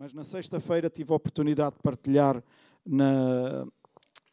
[0.00, 2.40] mas na sexta-feira tive a oportunidade de partilhar
[2.86, 3.66] na,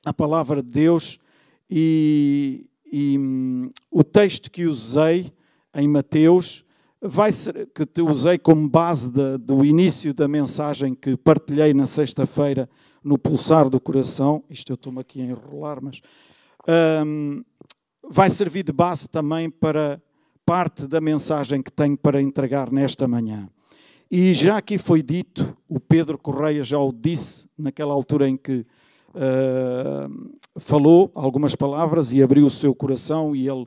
[0.06, 1.20] a palavra de Deus
[1.68, 5.34] e, e hum, o texto que usei
[5.74, 6.64] em Mateus
[7.02, 12.70] vai ser, que usei como base de, do início da mensagem que partilhei na sexta-feira
[13.04, 14.44] no pulsar do coração.
[14.48, 16.00] Isto eu estou-me aqui a enrolar, mas
[17.04, 17.44] hum,
[18.08, 20.00] vai servir de base também para
[20.46, 23.50] parte da mensagem que tenho para entregar nesta manhã.
[24.10, 28.66] E já aqui foi dito, o Pedro Correia já o disse naquela altura em que
[29.16, 33.66] uh, falou algumas palavras e abriu o seu coração, e ele,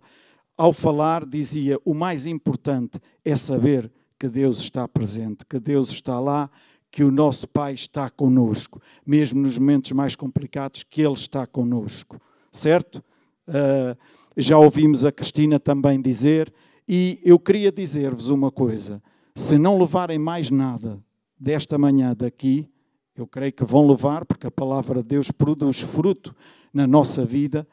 [0.56, 6.20] ao falar, dizia: O mais importante é saber que Deus está presente, que Deus está
[6.20, 6.48] lá,
[6.90, 12.20] que o nosso Pai está conosco, mesmo nos momentos mais complicados, que Ele está conosco,
[12.52, 13.02] certo?
[13.48, 13.98] Uh,
[14.36, 16.52] já ouvimos a Cristina também dizer,
[16.88, 19.02] e eu queria dizer-vos uma coisa
[19.38, 21.00] se não levarem mais nada
[21.38, 22.68] desta manhã daqui,
[23.14, 26.34] eu creio que vão levar, porque a palavra de Deus produz fruto
[26.74, 27.64] na nossa vida,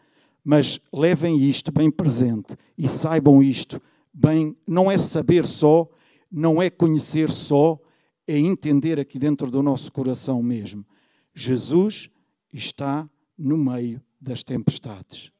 [0.43, 3.81] mas levem isto bem presente e saibam isto
[4.13, 4.55] bem.
[4.67, 5.89] Não é saber só,
[6.31, 7.79] não é conhecer só,
[8.27, 10.85] é entender aqui dentro do nosso coração mesmo.
[11.33, 12.11] Jesus
[12.53, 15.31] está no meio das tempestades.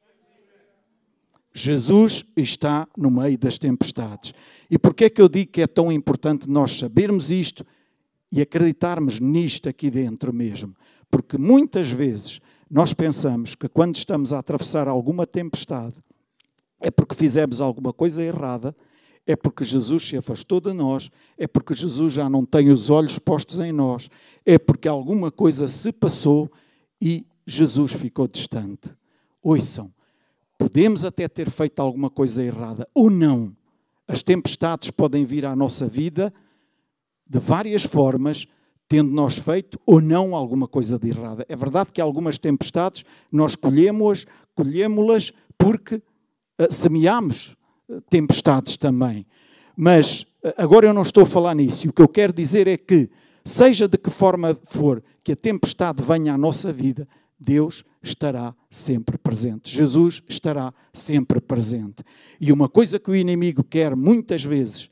[1.54, 4.34] Jesus está no meio das tempestades.
[4.70, 7.64] E porquê é que eu digo que é tão importante nós sabermos isto
[8.30, 10.74] e acreditarmos nisto aqui dentro mesmo?
[11.10, 15.94] Porque muitas vezes nós pensamos que quando estamos a atravessar alguma tempestade
[16.80, 18.76] é porque fizemos alguma coisa errada,
[19.26, 23.18] é porque Jesus se afastou de nós, é porque Jesus já não tem os olhos
[23.18, 24.08] postos em nós,
[24.44, 26.50] é porque alguma coisa se passou
[27.00, 28.94] e Jesus ficou distante.
[29.42, 29.92] Ouçam,
[30.58, 33.54] podemos até ter feito alguma coisa errada ou não
[34.08, 36.32] as tempestades podem vir à nossa vida
[37.28, 38.46] de várias formas,
[38.88, 41.44] tendo nós feito ou não alguma coisa de errada.
[41.48, 46.02] É verdade que algumas tempestades nós colhemos-las colhemos porque uh,
[46.70, 47.56] semeamos
[47.88, 49.26] uh, tempestades também.
[49.76, 51.88] Mas uh, agora eu não estou a falar nisso.
[51.88, 53.10] O que eu quero dizer é que,
[53.44, 57.06] seja de que forma for que a tempestade venha à nossa vida,
[57.38, 59.70] Deus estará sempre presente.
[59.70, 62.02] Jesus estará sempre presente.
[62.40, 64.84] E uma coisa que o inimigo quer muitas vezes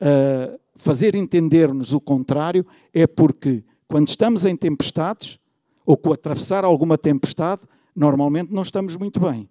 [0.00, 2.64] uh, fazer entender-nos o contrário
[2.94, 5.38] é porque quando estamos em tempestades
[5.84, 7.62] ou com atravessar alguma tempestade,
[7.96, 9.48] normalmente não estamos muito bem.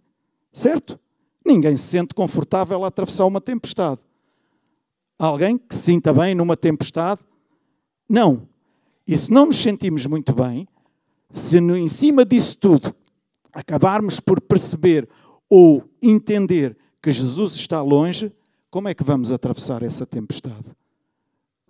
[0.54, 1.00] Certo?
[1.46, 4.00] Ninguém se sente confortável a atravessar uma tempestade.
[5.20, 7.22] Alguém que se sinta bem numa tempestade?
[8.08, 8.48] Não.
[9.08, 10.68] E se não nos sentimos muito bem,
[11.32, 12.96] se em cima disso tudo
[13.54, 15.08] acabarmos por perceber
[15.50, 18.32] ou entender que Jesus está longe,
[18.70, 20.66] como é que vamos atravessar essa tempestade?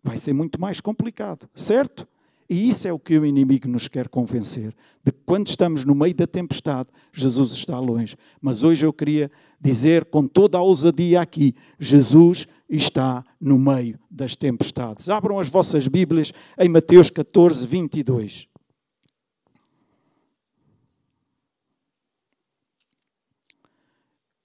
[0.04, 2.08] Vai ser muito mais complicado, certo?
[2.50, 4.74] E isso é o que o inimigo nos quer convencer:
[5.04, 8.16] de que quando estamos no meio da tempestade, Jesus está longe.
[8.42, 9.30] Mas hoje eu queria
[9.60, 15.10] dizer com toda a ousadia aqui: Jesus está no meio das tempestades.
[15.10, 18.48] Abram as vossas Bíblias em Mateus 14, 22.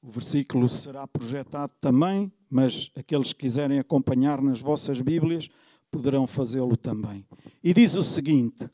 [0.03, 5.49] O versículo será projetado também, mas aqueles que quiserem acompanhar nas vossas Bíblias
[5.93, 7.25] poderão fazê-lo também.
[7.63, 8.69] E diz o seguinte: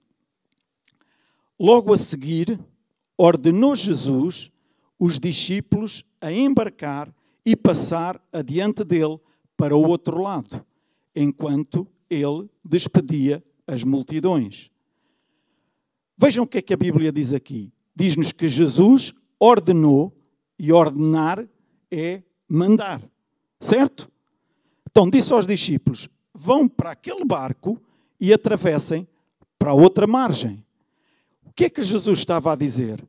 [1.60, 2.58] Logo a seguir,
[3.16, 4.50] ordenou Jesus
[4.98, 7.14] os discípulos a embarcar
[7.44, 9.20] e passar adiante dele
[9.54, 10.64] para o outro lado,
[11.14, 14.70] enquanto ele despedia as multidões.
[16.16, 17.70] Vejam o que é que a Bíblia diz aqui.
[17.94, 20.17] Diz-nos que Jesus ordenou
[20.58, 21.46] e ordenar
[21.90, 23.02] é mandar.
[23.60, 24.10] Certo?
[24.90, 27.80] Então disse aos discípulos: vão para aquele barco
[28.20, 29.06] e atravessem
[29.58, 30.64] para a outra margem.
[31.44, 33.02] O que é que Jesus estava a dizer?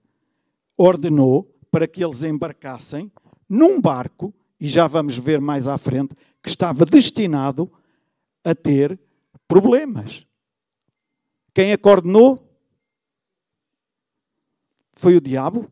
[0.77, 3.11] Ordenou para que eles embarcassem
[3.47, 7.71] num barco, e já vamos ver mais à frente, que estava destinado
[8.43, 8.99] a ter
[9.47, 10.25] problemas.
[11.53, 12.39] Quem é que ordenou?
[14.93, 15.71] Foi o diabo?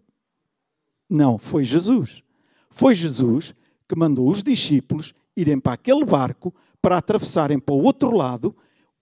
[1.09, 2.21] Não, foi Jesus.
[2.69, 3.53] Foi Jesus
[3.87, 8.55] que mandou os discípulos irem para aquele barco para atravessarem para o outro lado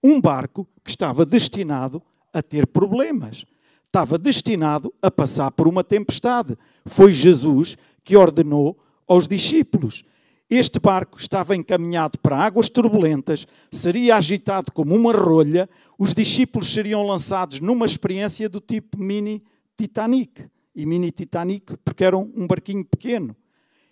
[0.03, 3.45] um barco que estava destinado a ter problemas.
[3.87, 6.57] Estava destinado a passar por uma tempestade.
[6.85, 10.03] Foi Jesus que ordenou aos discípulos.
[10.47, 15.67] Este barco estava encaminhado para águas turbulentas, seria agitado como uma rolha,
[15.97, 19.43] os discípulos seriam lançados numa experiência do tipo mini
[19.75, 23.36] Titanic e mini Titanic, porque era um barquinho pequeno.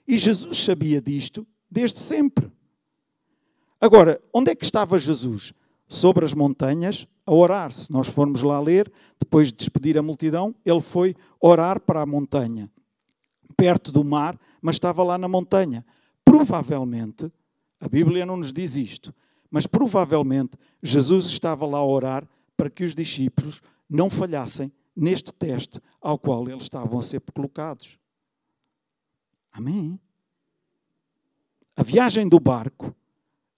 [0.08, 2.52] E Jesus sabia disto desde sempre.
[3.80, 5.54] Agora, onde é que estava Jesus?
[5.94, 7.72] sobre as montanhas a orar.
[7.72, 12.06] Se nós formos lá ler, depois de despedir a multidão, ele foi orar para a
[12.06, 12.70] montanha,
[13.56, 15.86] perto do mar, mas estava lá na montanha.
[16.26, 17.32] Provavelmente,
[17.80, 19.14] a Bíblia não nos diz isto,
[19.52, 22.28] mas provavelmente Jesus estava lá a orar
[22.58, 27.98] para que os discípulos não falhassem neste teste ao qual eles estavam a ser colocados.
[29.52, 29.98] Amém?
[31.76, 32.94] A viagem do barco,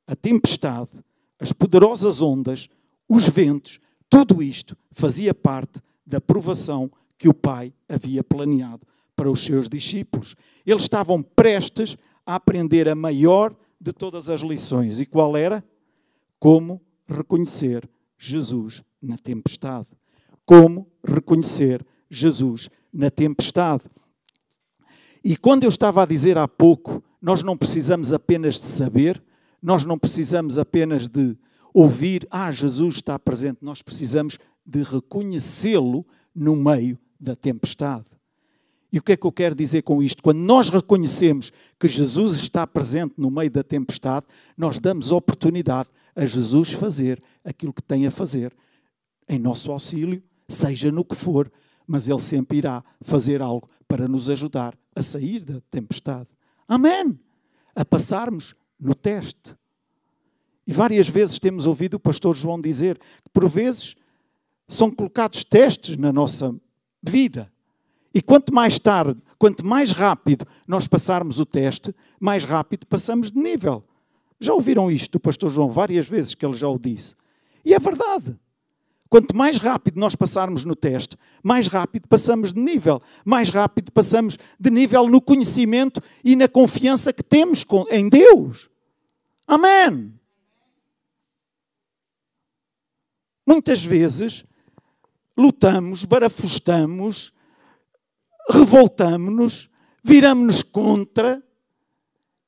[0.06, 0.92] a tempestade,
[1.39, 2.69] as poderosas ondas,
[3.09, 9.44] os ventos, tudo isto fazia parte da provação que o Pai havia planeado para os
[9.44, 10.36] seus discípulos.
[10.65, 15.00] Eles estavam prestes a aprender a maior de todas as lições.
[15.00, 15.63] E qual era?
[16.39, 19.89] Como reconhecer Jesus na tempestade.
[20.45, 23.85] Como reconhecer Jesus na tempestade.
[25.23, 29.21] E quando eu estava a dizer há pouco, nós não precisamos apenas de saber,
[29.61, 31.35] nós não precisamos apenas de
[31.73, 38.05] ouvir, ah, Jesus está presente, nós precisamos de reconhecê-lo no meio da tempestade.
[38.91, 40.23] E o que é que eu quero dizer com isto?
[40.23, 44.25] Quando nós reconhecemos que Jesus está presente no meio da tempestade,
[44.55, 48.55] nós damos oportunidade a Jesus fazer aquilo que tem a fazer
[49.27, 51.51] em nosso auxílio, seja no que for,
[51.87, 56.29] mas Ele sempre irá fazer algo para nos ajudar a sair da tempestade.
[56.67, 57.19] Amém!
[57.75, 59.55] A passarmos no teste.
[60.65, 63.95] E várias vezes temos ouvido o pastor João dizer que, por vezes,
[64.67, 66.55] são colocados testes na nossa
[67.03, 67.51] vida.
[68.13, 73.38] E quanto mais tarde, quanto mais rápido nós passarmos o teste, mais rápido passamos de
[73.38, 73.83] nível.
[74.39, 77.15] Já ouviram isto do pastor João várias vezes que ele já o disse.
[77.63, 78.38] E é verdade.
[79.15, 84.38] Quanto mais rápido nós passarmos no teste, mais rápido passamos de nível, mais rápido passamos
[84.59, 88.69] de nível no conhecimento e na confiança que temos em Deus.
[89.47, 90.13] Amém.
[93.47, 94.44] Muitas vezes
[95.38, 97.31] lutamos, barafustamos,
[98.50, 99.69] revoltamos-nos,
[100.03, 101.41] viramos-nos contra,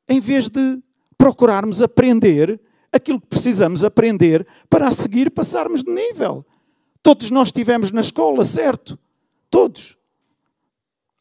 [0.05, 0.83] em vez de
[1.17, 2.59] procurarmos aprender
[2.91, 6.45] aquilo que precisamos aprender para a seguir passarmos de nível.
[7.07, 8.99] Todos nós estivemos na escola, certo?
[9.49, 9.97] Todos.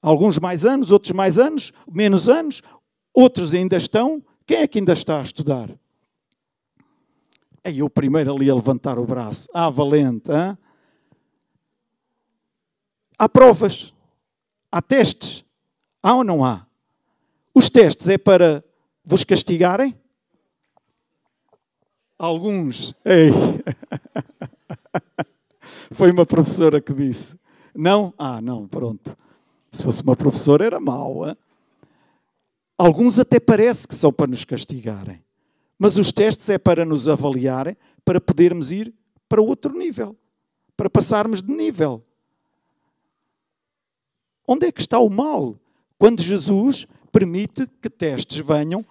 [0.03, 2.61] Alguns mais anos, outros mais anos, menos anos,
[3.15, 4.21] outros ainda estão.
[4.45, 5.71] Quem é que ainda está a estudar?
[7.63, 9.49] É eu primeiro ali a levantar o braço.
[9.55, 10.59] Ah, valente, hein?
[13.17, 13.95] Há provas,
[14.73, 15.45] há testes.
[16.03, 16.67] Há ou não há?
[17.55, 18.65] Os testes é para
[19.05, 19.97] vos castigarem?
[22.19, 22.93] Alguns.
[23.05, 23.31] Ei.
[25.91, 27.39] Foi uma professora que disse.
[27.75, 28.13] Não?
[28.19, 29.17] Ah, não, pronto.
[29.71, 31.27] Se fosse uma professora era mau.
[31.27, 31.37] Hein?
[32.79, 35.23] Alguns até parece que são para nos castigarem.
[35.79, 38.95] Mas os testes é para nos avaliarem, para podermos ir
[39.29, 40.17] para outro nível.
[40.77, 42.03] Para passarmos de nível.
[44.47, 45.59] Onde é que está o mal?
[45.99, 48.85] Quando Jesus permite que testes venham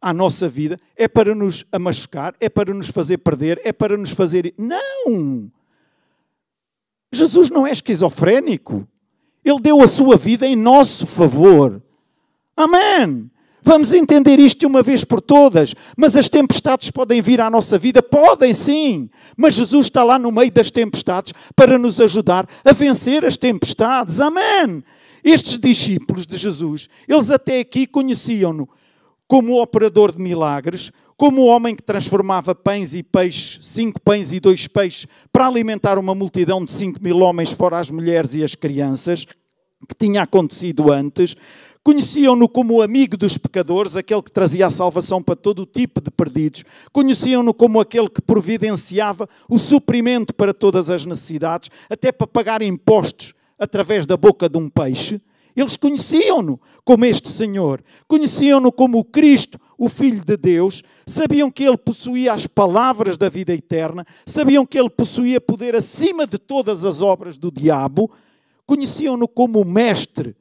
[0.00, 4.10] à nossa vida, é para nos machucar, é para nos fazer perder, é para nos
[4.10, 4.52] fazer.
[4.58, 5.50] Não!
[7.14, 8.86] Jesus não é esquizofrénico.
[9.44, 11.82] Ele deu a sua vida em nosso favor.
[12.56, 13.30] Amém!
[13.66, 15.74] Vamos entender isto de uma vez por todas.
[15.96, 18.02] Mas as tempestades podem vir à nossa vida?
[18.02, 19.08] Podem sim.
[19.36, 24.20] Mas Jesus está lá no meio das tempestades para nos ajudar a vencer as tempestades.
[24.20, 24.84] Amém.
[25.24, 28.68] Estes discípulos de Jesus, eles até aqui conheciam-no
[29.26, 34.40] como operador de milagres, como o homem que transformava pães e peixes, cinco pães e
[34.40, 38.54] dois peixes, para alimentar uma multidão de cinco mil homens, fora as mulheres e as
[38.54, 41.36] crianças, que tinha acontecido antes.
[41.84, 46.00] Conheciam-no como o amigo dos pecadores, aquele que trazia a salvação para todo o tipo
[46.00, 46.64] de perdidos.
[46.90, 53.34] Conheciam-no como aquele que providenciava o suprimento para todas as necessidades, até para pagar impostos
[53.58, 55.20] através da boca de um peixe.
[55.56, 61.64] Eles conheciam-no como este Senhor, conheciam-no como o Cristo, o Filho de Deus, sabiam que
[61.64, 66.84] ele possuía as palavras da vida eterna, sabiam que ele possuía poder acima de todas
[66.84, 68.10] as obras do diabo,
[68.66, 70.36] conheciam-no como o Mestre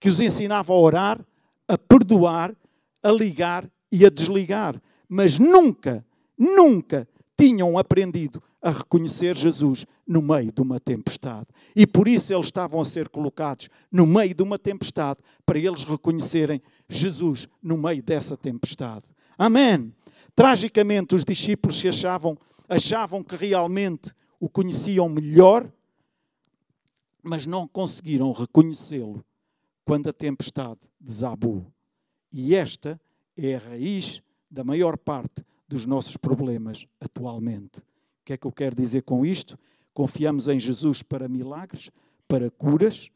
[0.00, 1.24] que os ensinava a orar,
[1.66, 2.54] a perdoar,
[3.02, 4.80] a ligar e a desligar.
[5.08, 6.04] Mas nunca,
[6.36, 11.46] nunca tinham aprendido a reconhecer Jesus no meio de uma tempestade.
[11.74, 15.84] E por isso eles estavam a ser colocados no meio de uma tempestade, para eles
[15.84, 19.04] reconhecerem Jesus no meio dessa tempestade.
[19.38, 19.92] Amém.
[20.34, 22.36] Tragicamente, os discípulos se achavam,
[22.68, 25.70] achavam que realmente o conheciam melhor,
[27.22, 29.24] mas não conseguiram reconhecê-lo
[29.84, 31.66] quando a tempestade desabou.
[32.32, 33.00] E esta
[33.36, 37.78] é a raiz da maior parte dos nossos problemas atualmente.
[37.78, 39.58] O que é que eu quero dizer com isto?
[39.94, 41.88] Confiamos em Jesus para milagres,
[42.26, 43.10] para curas.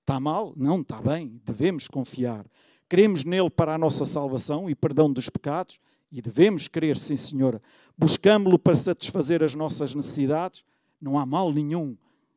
[0.00, 0.54] Está mal?
[0.56, 1.38] Não, está bem.
[1.44, 2.46] Devemos confiar.
[2.88, 5.78] Cremos nele para a nossa salvação e perdão dos pecados.
[6.10, 7.60] E devemos crer, sim, Senhora.
[7.96, 10.64] Buscamos-lo para satisfazer as nossas necessidades.
[10.98, 11.94] Não há mal nenhum.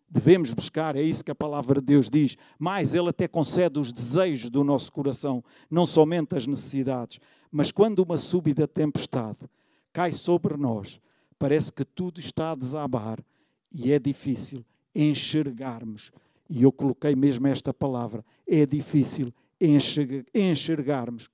[0.09, 2.35] Devemos buscar, é isso que a palavra de Deus diz.
[2.59, 7.19] Mas Ele até concede os desejos do nosso coração, não somente as necessidades.
[7.51, 9.39] Mas quando uma súbita tempestade
[9.93, 10.99] cai sobre nós,
[11.39, 13.23] parece que tudo está a desabar
[13.71, 16.11] e é difícil enxergarmos.
[16.49, 19.33] E eu coloquei mesmo esta palavra: é difícil
[20.33, 21.29] enxergarmos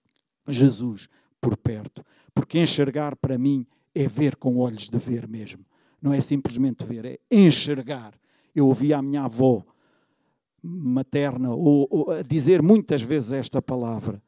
[0.47, 1.07] Jesus
[1.39, 2.03] por perto.
[2.33, 5.65] Porque enxergar para mim é ver com olhos de ver mesmo.
[6.01, 8.13] Não é simplesmente ver, é enxergar.
[8.55, 9.63] Eu ouvi a minha avó
[10.61, 14.21] materna ou, ou, dizer muitas vezes esta palavra.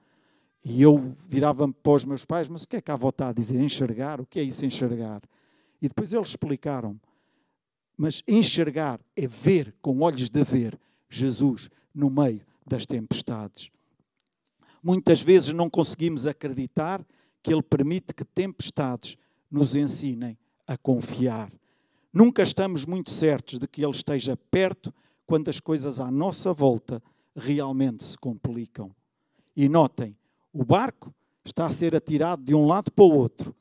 [0.63, 3.29] E eu virava-me para os meus pais, mas o que é que a avó está
[3.29, 3.59] a dizer?
[3.61, 4.19] Enxergar?
[4.19, 5.21] O que é isso enxergar?
[5.81, 6.99] E depois eles explicaram.
[7.97, 13.69] Mas enxergar é ver com olhos de ver Jesus no meio das tempestades.
[14.83, 17.05] Muitas vezes não conseguimos acreditar
[17.41, 19.17] que Ele permite que tempestades
[19.49, 20.37] nos ensinem
[20.67, 21.51] a confiar.
[22.11, 24.93] Nunca estamos muito certos de que Ele esteja perto
[25.25, 27.01] quando as coisas à nossa volta
[27.35, 28.91] realmente se complicam.
[29.55, 30.17] E notem,
[30.53, 33.55] o barco está a ser atirado de um lado para o outro.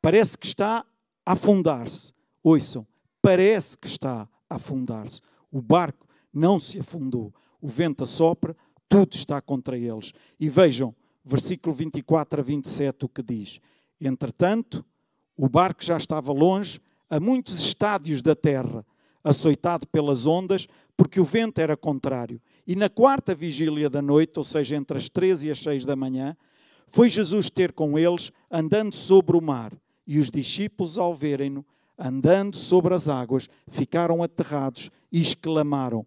[0.00, 0.84] Parece que está
[1.24, 2.12] a afundar-se.
[2.42, 2.86] Ouçam,
[3.22, 5.20] parece que está a afundar-se.
[5.50, 7.32] O barco não se afundou.
[7.60, 8.56] O vento assopra,
[8.88, 10.12] tudo está contra eles.
[10.38, 13.60] E vejam, versículo 24 a 27, o que diz:
[14.00, 14.84] Entretanto,
[15.36, 18.84] o barco já estava longe a muitos estádios da terra,
[19.22, 22.40] açoitado pelas ondas, porque o vento era contrário.
[22.66, 25.94] E na quarta vigília da noite, ou seja, entre as três e as seis da
[25.94, 26.36] manhã,
[26.86, 29.72] foi Jesus ter com eles, andando sobre o mar.
[30.06, 31.64] E os discípulos, ao verem-no,
[31.98, 36.06] andando sobre as águas, ficaram aterrados e exclamaram: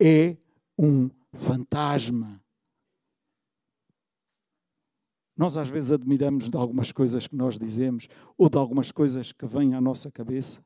[0.00, 0.36] É
[0.78, 2.40] um fantasma.
[5.36, 9.46] Nós às vezes admiramos de algumas coisas que nós dizemos ou de algumas coisas que
[9.46, 10.60] vêm à nossa cabeça.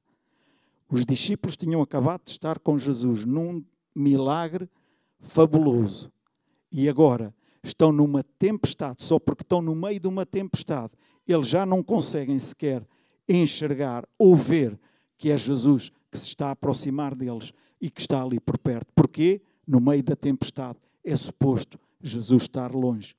[0.89, 3.63] Os discípulos tinham acabado de estar com Jesus num
[3.95, 4.69] milagre
[5.21, 6.11] fabuloso
[6.71, 10.93] e agora estão numa tempestade, só porque estão no meio de uma tempestade,
[11.29, 12.87] eles já não conseguem sequer
[13.29, 14.79] enxergar ou ver
[15.17, 18.89] que é Jesus que se está a aproximar deles e que está ali por perto.
[18.95, 19.41] Porquê?
[19.67, 23.15] No meio da tempestade é suposto Jesus estar longe.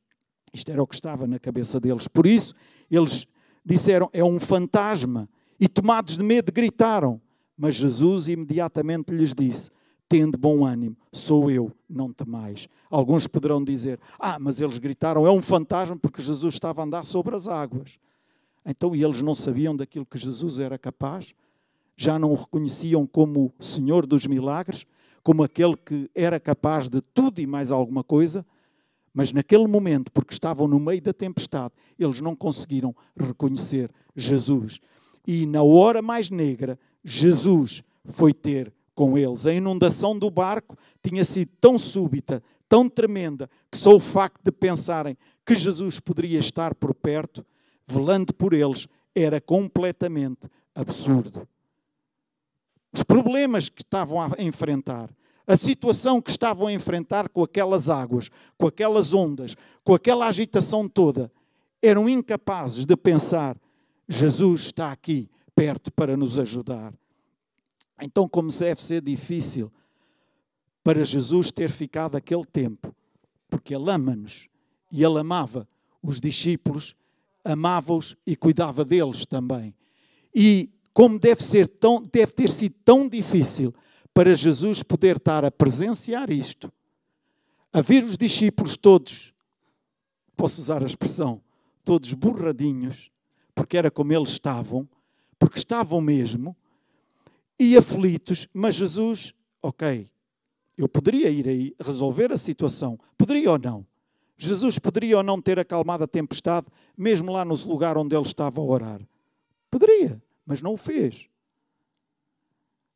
[0.54, 2.08] Isto era o que estava na cabeça deles.
[2.08, 2.54] Por isso,
[2.92, 3.26] eles
[3.66, 5.28] disseram: é um fantasma.
[5.60, 7.22] E tomados de medo, gritaram.
[7.58, 9.72] Mas Jesus imediatamente lhes disse:
[10.08, 12.68] Tende bom ânimo, sou eu, não temais.
[12.90, 17.04] Alguns poderão dizer: Ah, mas eles gritaram, é um fantasma porque Jesus estava a andar
[17.04, 17.98] sobre as águas.
[18.66, 21.34] Então, e eles não sabiam daquilo que Jesus era capaz?
[21.98, 24.86] Já não o reconheciam como o Senhor dos milagres?
[25.22, 28.46] Como aquele que era capaz de tudo e mais alguma coisa?
[29.14, 34.80] Mas naquele momento, porque estavam no meio da tempestade, eles não conseguiram reconhecer Jesus.
[35.26, 39.46] E na hora mais negra, Jesus foi ter com eles.
[39.46, 44.52] A inundação do barco tinha sido tão súbita, tão tremenda, que só o facto de
[44.52, 47.46] pensarem que Jesus poderia estar por perto,
[47.86, 51.48] velando por eles, era completamente absurdo.
[52.92, 55.10] Os problemas que estavam a enfrentar,
[55.46, 60.88] a situação que estavam a enfrentar com aquelas águas, com aquelas ondas, com aquela agitação
[60.88, 61.32] toda,
[61.82, 63.58] eram incapazes de pensar:
[64.08, 66.94] Jesus está aqui perto para nos ajudar.
[68.02, 69.72] Então, como deve ser difícil
[70.84, 72.94] para Jesus ter ficado aquele tempo,
[73.50, 74.50] porque Ele ama-nos
[74.92, 75.68] e Ele amava
[76.02, 76.96] os discípulos,
[77.44, 79.74] amava-os e cuidava deles também.
[80.34, 83.74] E como deve, ser tão, deve ter sido tão difícil
[84.14, 86.72] para Jesus poder estar a presenciar isto,
[87.72, 89.34] a ver os discípulos todos,
[90.36, 91.42] posso usar a expressão,
[91.84, 93.10] todos borradinhos,
[93.56, 94.88] porque era como eles estavam,
[95.40, 96.56] porque estavam mesmo,
[97.60, 100.10] e aflitos, mas Jesus, ok,
[100.78, 103.86] eu poderia ir aí resolver a situação, poderia ou não.
[104.38, 108.60] Jesus poderia ou não ter acalmado a tempestade, mesmo lá no lugar onde ele estava
[108.60, 109.02] a orar.
[109.70, 111.30] Poderia, mas não o fez.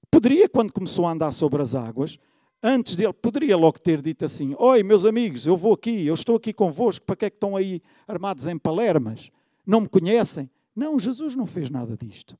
[0.10, 2.18] Poderia, quando começou a andar sobre as águas,
[2.62, 6.36] antes dele, poderia logo ter dito assim: Oi, meus amigos, eu vou aqui, eu estou
[6.36, 9.32] aqui convosco, para que é que estão aí armados em palermas?
[9.66, 10.50] Não me conhecem?
[10.76, 12.38] Não, Jesus não fez nada disto.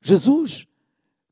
[0.00, 0.66] Jesus,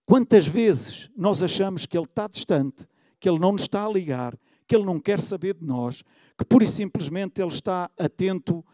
[0.07, 2.87] quantas vezes nós achamos que Ele está distante,
[3.23, 4.37] que Ele não nos está a ligar,
[4.67, 6.03] que Ele não quer saber de nós,
[6.37, 8.65] que pura e simplesmente Ele está atento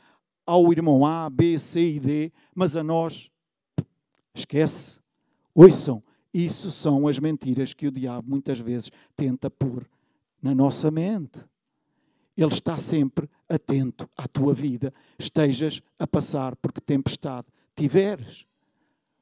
[0.46, 3.30] ao irmão A, B, C e D, mas a nós,
[4.34, 5.00] esquece.
[5.54, 6.02] Ouçam,
[6.32, 9.86] isso são as mentiras que o diabo muitas vezes tenta pôr
[10.40, 11.44] na nossa mente.
[12.34, 18.46] Ele está sempre atento à tua vida, estejas a passar por que tempestade tiveres.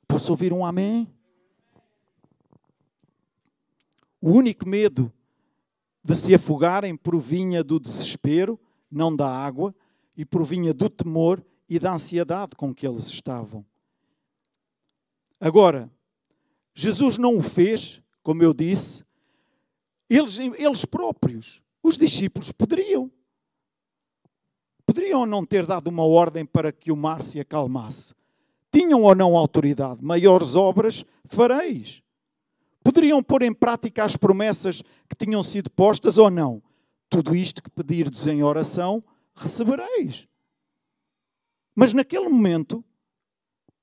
[0.07, 1.13] Posso ouvir um amém?
[4.21, 5.13] O único medo
[6.07, 9.75] de se afogarem provinha do desespero, não da água,
[10.17, 13.67] e provinha do temor e da ansiedade com que eles estavam.
[15.41, 15.91] Agora,
[16.73, 19.05] Jesus não o fez, como eu disse,
[20.09, 23.11] eles, eles próprios, os discípulos, poderiam.
[24.87, 28.15] Poderiam não ter dado uma ordem para que o mar se acalmasse.
[28.71, 30.05] Tinham ou não autoridade?
[30.05, 32.01] Maiores obras fareis.
[32.87, 36.63] Poderiam pôr em prática as promessas que tinham sido postas ou não?
[37.11, 39.03] Tudo isto que pedirdes em oração,
[39.35, 40.29] recebereis.
[41.75, 42.85] Mas naquele momento,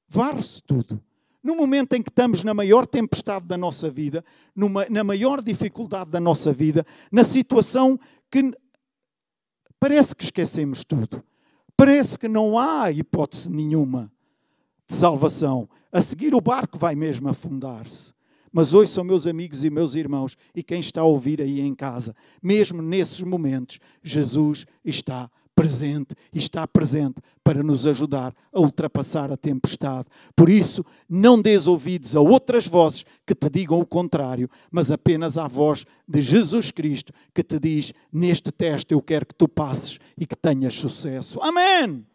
[0.07, 1.03] varre-se tudo.
[1.43, 4.23] No momento em que estamos na maior tempestade da nossa vida,
[4.55, 7.99] numa, na maior dificuldade da nossa vida, na situação
[8.31, 8.57] que
[9.81, 11.21] parece que esquecemos tudo,
[11.75, 14.09] parece que não há hipótese nenhuma
[14.87, 15.67] de salvação.
[15.91, 18.13] A seguir, o barco vai mesmo afundar-se.
[18.53, 21.73] Mas hoje são meus amigos e meus irmãos e quem está a ouvir aí em
[21.73, 29.31] casa, mesmo nesses momentos, Jesus está presente e está presente para nos ajudar a ultrapassar
[29.31, 30.07] a tempestade.
[30.35, 35.37] Por isso, não des ouvidos a outras vozes que te digam o contrário, mas apenas
[35.37, 39.99] à voz de Jesus Cristo que te diz: Neste teste eu quero que tu passes
[40.17, 41.39] e que tenhas sucesso.
[41.41, 42.05] Amém!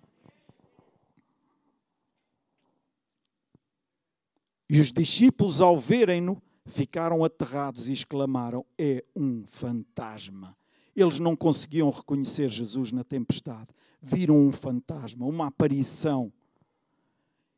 [4.69, 10.57] E os discípulos, ao verem-no, ficaram aterrados e exclamaram: É um fantasma.
[10.95, 13.69] Eles não conseguiam reconhecer Jesus na tempestade.
[14.03, 16.33] Viram um fantasma, uma aparição.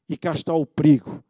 [0.08, 1.22] E cá está o perigo.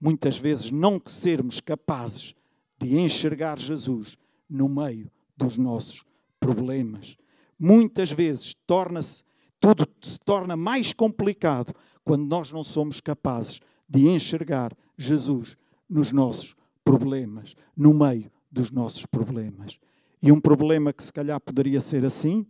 [0.00, 2.34] Muitas vezes não sermos capazes
[2.78, 4.16] de enxergar Jesus
[4.48, 6.04] no meio dos nossos
[6.38, 7.16] problemas.
[7.58, 9.24] Muitas vezes torna-se
[9.60, 11.74] tudo se torna mais complicado
[12.04, 15.56] quando nós não somos capazes de enxergar Jesus
[15.88, 19.78] nos nossos problemas, no meio dos nossos problemas.
[20.20, 22.44] E um problema que se calhar poderia ser assim,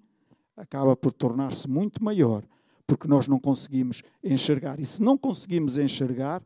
[0.56, 2.42] acaba por tornar-se muito maior,
[2.86, 4.80] porque nós não conseguimos enxergar.
[4.80, 6.42] E se não conseguimos enxergar,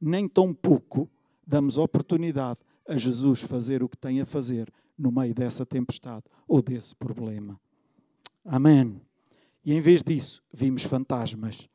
[0.00, 1.10] nem tão pouco
[1.46, 6.60] damos oportunidade a Jesus fazer o que tem a fazer no meio dessa tempestade ou
[6.60, 7.58] desse problema.
[8.44, 9.00] Amém.
[9.64, 11.69] E em vez disso, vimos fantasmas.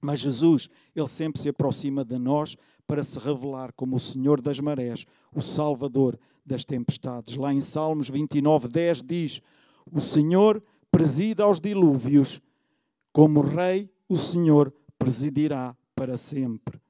[0.00, 2.56] Mas Jesus, ele sempre se aproxima de nós
[2.86, 7.36] para se revelar como o Senhor das marés, o Salvador das tempestades.
[7.36, 9.42] Lá em Salmos 29, 10 diz:
[9.92, 12.40] O Senhor preside aos dilúvios,
[13.12, 16.80] como Rei, o Senhor presidirá para sempre.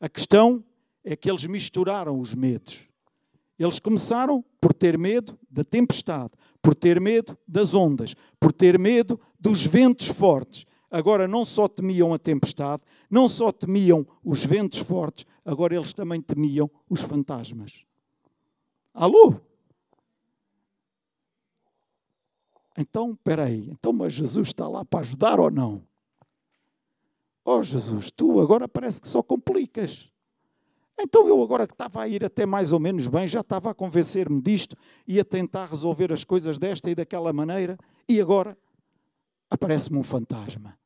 [0.00, 0.64] A questão
[1.04, 2.88] é que eles misturaram os medos.
[3.58, 9.20] Eles começaram por ter medo da tempestade, por ter medo das ondas, por ter medo
[9.38, 12.80] dos ventos fortes agora não só temiam a tempestade,
[13.10, 17.84] não só temiam os ventos fortes, agora eles também temiam os fantasmas.
[18.94, 19.34] Alô?
[22.78, 25.82] Então, espera aí, então, mas Jesus está lá para ajudar ou não?
[27.44, 30.08] Oh Jesus, tu agora parece que só complicas.
[30.98, 33.74] Então eu agora que estava a ir até mais ou menos bem, já estava a
[33.74, 34.76] convencer-me disto
[35.08, 37.76] e a tentar resolver as coisas desta e daquela maneira,
[38.08, 38.56] e agora
[39.50, 40.78] aparece-me um fantasma.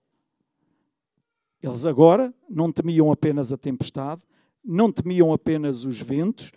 [1.63, 4.23] Eles agora não temiam apenas a tempestade,
[4.65, 6.53] não temiam apenas os ventos,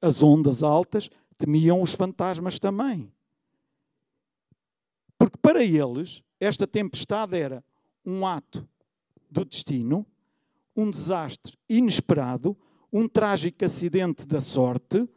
[0.00, 3.12] as ondas altas, temiam os fantasmas também.
[5.18, 7.64] Porque para eles, esta tempestade era
[8.04, 8.66] um ato
[9.30, 10.06] do destino,
[10.74, 12.56] um desastre inesperado,
[12.92, 15.08] um trágico acidente da sorte,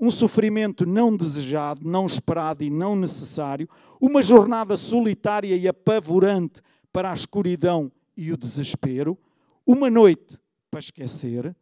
[0.00, 3.68] um sofrimento não desejado, não esperado e não necessário,
[4.00, 6.60] uma jornada solitária e apavorante
[6.92, 9.18] para a escuridão e o desespero,
[9.66, 10.38] uma noite
[10.70, 11.54] para esquecer,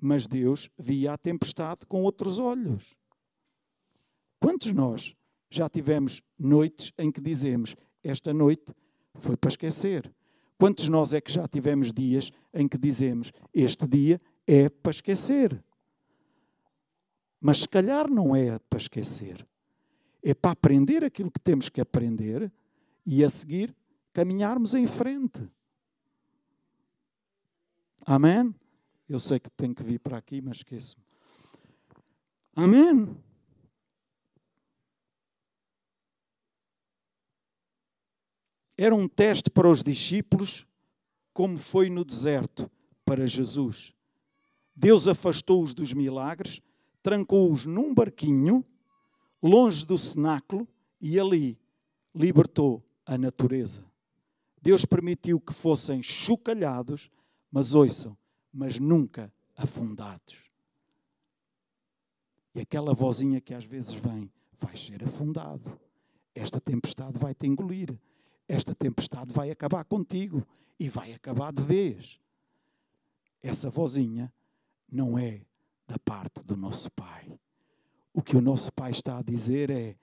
[0.00, 2.96] mas Deus via a tempestade com outros olhos.
[4.40, 5.16] Quantos nós
[5.50, 8.72] já tivemos noites em que dizemos: Esta noite
[9.14, 10.12] foi para esquecer?
[10.56, 15.62] Quantos nós é que já tivemos dias em que dizemos: Este dia é para esquecer?
[17.40, 19.46] Mas se calhar não é para esquecer.
[20.22, 22.52] É para aprender aquilo que temos que aprender
[23.06, 23.74] e a seguir
[24.12, 25.48] caminharmos em frente.
[28.04, 28.54] Amém?
[29.08, 31.02] Eu sei que tenho que vir para aqui, mas esqueço-me.
[32.54, 33.16] Amém?
[38.76, 40.66] Era um teste para os discípulos,
[41.32, 42.70] como foi no deserto
[43.04, 43.94] para Jesus.
[44.74, 46.60] Deus afastou-os dos milagres,
[47.02, 48.64] trancou-os num barquinho,
[49.42, 50.68] longe do cenáculo,
[51.00, 51.58] e ali
[52.14, 53.87] libertou a natureza.
[54.60, 57.10] Deus permitiu que fossem chocalhados,
[57.50, 58.16] mas ouçam,
[58.52, 60.44] mas nunca afundados.
[62.54, 65.78] E aquela vozinha que às vezes vem, vai ser afundado.
[66.34, 67.96] Esta tempestade vai te engolir.
[68.46, 70.46] Esta tempestade vai acabar contigo
[70.78, 72.18] e vai acabar de vez.
[73.42, 74.32] Essa vozinha
[74.90, 75.42] não é
[75.86, 77.38] da parte do nosso Pai.
[78.12, 79.96] O que o nosso Pai está a dizer é: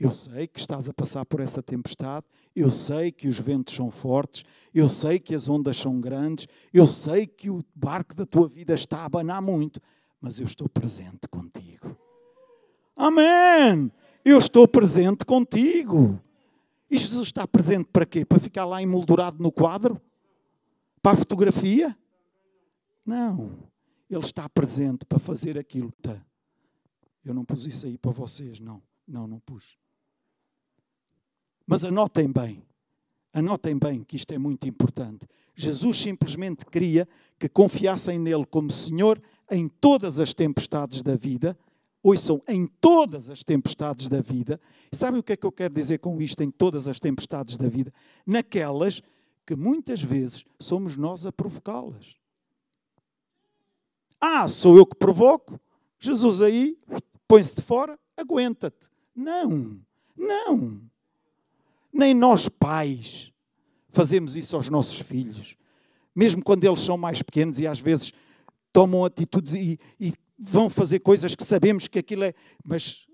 [0.00, 2.24] eu sei que estás a passar por essa tempestade,
[2.56, 6.86] eu sei que os ventos são fortes, eu sei que as ondas são grandes, eu
[6.86, 9.78] sei que o barco da tua vida está a abanar muito,
[10.18, 11.94] mas eu estou presente contigo.
[12.96, 13.92] Amém!
[14.24, 16.18] Eu estou presente contigo.
[16.90, 18.24] E Jesus está presente para quê?
[18.24, 20.00] Para ficar lá emoldurado no quadro?
[21.02, 21.94] Para a fotografia?
[23.04, 23.52] Não.
[24.08, 25.92] Ele está presente para fazer aquilo.
[27.22, 28.82] Eu não pus isso aí para vocês, não.
[29.06, 29.78] Não, não pus.
[31.70, 32.64] Mas anotem bem.
[33.32, 35.24] Anotem bem que isto é muito importante.
[35.54, 37.06] Jesus simplesmente queria
[37.38, 41.56] que confiassem nele como Senhor em todas as tempestades da vida.
[42.02, 44.60] Ouçam, em todas as tempestades da vida.
[44.90, 47.56] E sabem o que é que eu quero dizer com isto, em todas as tempestades
[47.56, 47.94] da vida?
[48.26, 49.00] Naquelas
[49.46, 52.16] que muitas vezes somos nós a provocá-las.
[54.20, 55.60] Ah, sou eu que provoco?
[56.00, 56.76] Jesus aí
[57.28, 58.88] põe-se de fora, aguenta-te.
[59.14, 59.78] Não,
[60.16, 60.89] não.
[61.92, 63.32] Nem nós pais
[63.88, 65.56] fazemos isso aos nossos filhos.
[66.14, 68.12] Mesmo quando eles são mais pequenos e às vezes
[68.72, 72.34] tomam atitudes e, e vão fazer coisas que sabemos que aquilo é.
[72.64, 73.06] Mas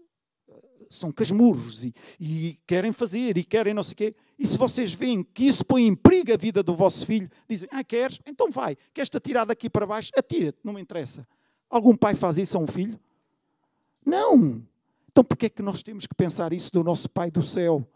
[0.89, 4.15] são casmurros e, e, querem fazer e querem não sei o quê.
[4.39, 7.69] E se vocês veem que isso põe em perigo a vida do vosso filho, dizem:
[7.73, 8.21] Ah, queres?
[8.27, 8.77] Então vai.
[8.93, 10.11] Queres-te atirar daqui para baixo?
[10.17, 11.27] Atira-te, não me interessa.
[11.69, 12.99] Algum pai faz isso a um filho?
[14.05, 14.63] Não.
[15.11, 17.87] Então porquê é que nós temos que pensar isso do nosso Pai do céu?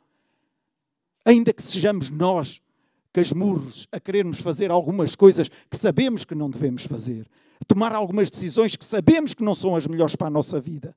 [1.24, 2.60] Ainda que sejamos nós,
[3.12, 7.26] casmurros, a querermos fazer algumas coisas que sabemos que não devemos fazer,
[7.66, 10.94] tomar algumas decisões que sabemos que não são as melhores para a nossa vida.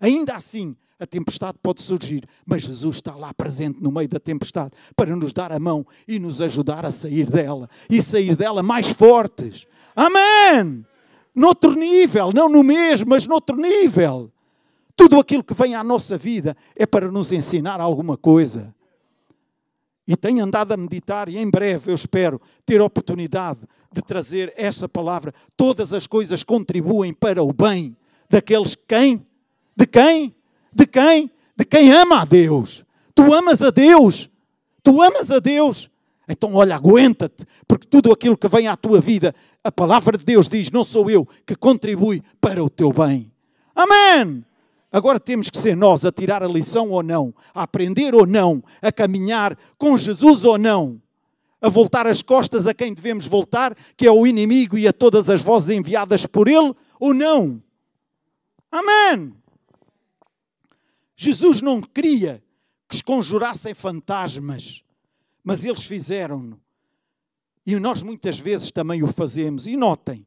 [0.00, 4.72] Ainda assim, a tempestade pode surgir, mas Jesus está lá presente no meio da tempestade
[4.96, 8.88] para nos dar a mão e nos ajudar a sair dela e sair dela mais
[8.88, 9.66] fortes.
[9.94, 10.84] Amém!
[11.34, 14.30] Noutro nível, não no mesmo, mas noutro nível.
[14.96, 18.74] Tudo aquilo que vem à nossa vida é para nos ensinar alguma coisa.
[20.08, 23.60] E tenho andado a meditar, e em breve eu espero ter oportunidade
[23.92, 25.34] de trazer essa palavra.
[25.54, 27.94] Todas as coisas contribuem para o bem
[28.26, 29.26] daqueles quem?
[29.76, 30.34] De quem?
[30.72, 31.30] De quem?
[31.54, 32.86] De quem ama a Deus.
[33.14, 34.30] Tu amas a Deus.
[34.82, 35.90] Tu amas a Deus.
[36.26, 40.48] Então, olha, aguenta-te, porque tudo aquilo que vem à tua vida, a palavra de Deus
[40.48, 43.30] diz: não sou eu que contribui para o teu bem.
[43.74, 44.42] Amém!
[44.90, 48.62] Agora temos que ser nós a tirar a lição ou não, a aprender ou não,
[48.80, 51.00] a caminhar com Jesus ou não,
[51.60, 55.28] a voltar as costas a quem devemos voltar, que é o inimigo e a todas
[55.28, 57.62] as vozes enviadas por ele, ou não.
[58.70, 59.34] Amém!
[61.16, 62.42] Jesus não queria
[62.88, 64.82] que se conjurassem fantasmas,
[65.44, 66.60] mas eles fizeram-no.
[67.66, 69.66] E nós muitas vezes também o fazemos.
[69.66, 70.24] E notem,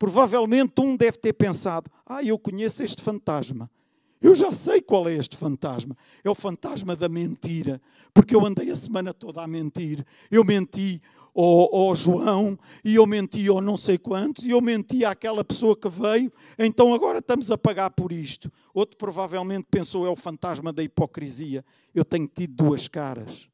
[0.00, 3.70] provavelmente um deve ter pensado: ah, eu conheço este fantasma.
[4.20, 5.96] Eu já sei qual é este fantasma.
[6.24, 7.80] É o fantasma da mentira.
[8.12, 10.04] Porque eu andei a semana toda a mentir.
[10.30, 11.00] Eu menti
[11.34, 15.76] ao, ao, João, e eu menti ao não sei quantos, e eu menti àquela pessoa
[15.76, 18.52] que veio, então agora estamos a pagar por isto.
[18.74, 21.64] Outro provavelmente pensou é o fantasma da hipocrisia.
[21.94, 23.48] Eu tenho tido duas caras.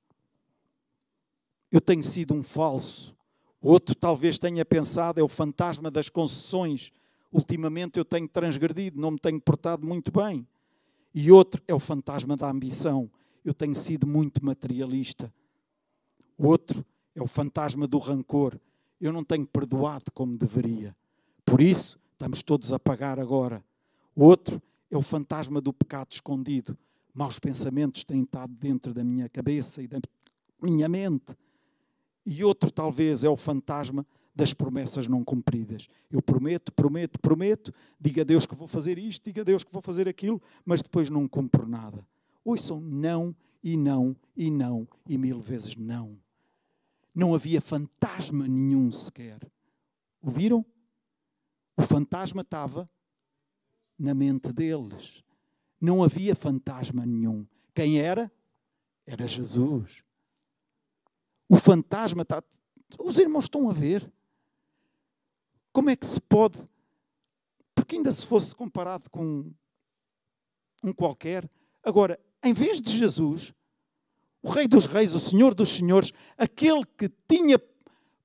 [1.70, 3.15] Eu tenho sido um falso.
[3.68, 6.92] Outro talvez tenha pensado é o fantasma das concessões.
[7.32, 10.46] Ultimamente eu tenho transgredido, não me tenho portado muito bem.
[11.12, 13.10] E outro é o fantasma da ambição.
[13.44, 15.34] Eu tenho sido muito materialista.
[16.38, 18.56] Outro é o fantasma do rancor.
[19.00, 20.94] Eu não tenho perdoado como deveria.
[21.44, 23.64] Por isso, estamos todos a pagar agora.
[24.14, 26.78] Outro é o fantasma do pecado escondido.
[27.12, 29.98] Maus pensamentos têm estado dentro da minha cabeça e da
[30.62, 31.34] minha mente.
[32.26, 35.88] E outro, talvez, é o fantasma das promessas não cumpridas.
[36.10, 39.72] Eu prometo, prometo, prometo, diga a Deus que vou fazer isto, diga a Deus que
[39.72, 42.06] vou fazer aquilo, mas depois não cumpro nada.
[42.44, 46.18] Ouçam não e não e não e mil vezes não
[47.16, 49.40] não havia fantasma nenhum sequer.
[50.20, 50.66] Ouviram?
[51.74, 52.88] O fantasma estava
[53.98, 55.24] na mente deles.
[55.80, 57.46] Não havia fantasma nenhum.
[57.74, 58.30] Quem era?
[59.06, 60.04] Era Jesus.
[61.48, 62.42] O fantasma está.
[62.98, 64.10] Os irmãos estão a ver.
[65.72, 66.68] Como é que se pode.
[67.74, 69.52] Porque ainda se fosse comparado com
[70.82, 71.48] um qualquer.
[71.82, 73.54] Agora, em vez de Jesus,
[74.42, 77.60] o Rei dos Reis, o Senhor dos Senhores, aquele que tinha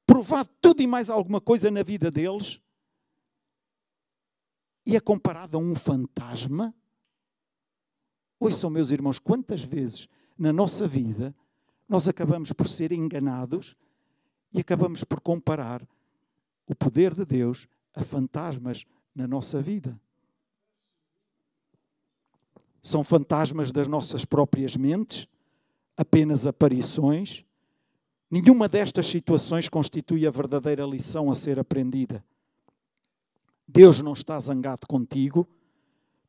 [0.06, 2.62] provado tudo e mais alguma coisa na vida deles,
[4.86, 6.74] e é comparado a um fantasma.
[8.40, 10.08] Ouçam, meus irmãos, quantas vezes
[10.38, 11.36] na nossa vida
[11.92, 13.76] nós acabamos por ser enganados
[14.54, 15.86] e acabamos por comparar
[16.66, 20.00] o poder de Deus a fantasmas na nossa vida.
[22.82, 25.28] São fantasmas das nossas próprias mentes,
[25.98, 27.44] apenas aparições.
[28.30, 32.24] Nenhuma destas situações constitui a verdadeira lição a ser aprendida.
[33.68, 35.46] Deus não está zangado contigo,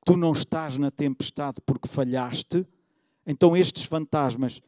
[0.05, 2.67] tu não estás na tempestade porque falhaste,
[3.25, 4.61] então estes fantasmas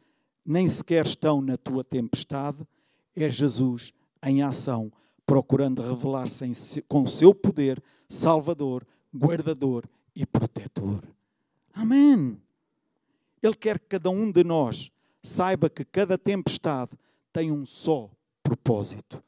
[0.45, 2.65] nem sequer estão na tua tempestade,
[3.15, 3.91] é Jesus
[4.23, 4.91] em ação,
[5.25, 11.03] procurando revelar-se com o seu poder salvador, guardador e protetor.
[11.73, 12.37] Amém.
[13.41, 14.91] Ele quer que cada um de nós
[15.23, 16.91] saiba que cada tempestade
[17.33, 18.09] tem um só
[18.43, 19.21] propósito.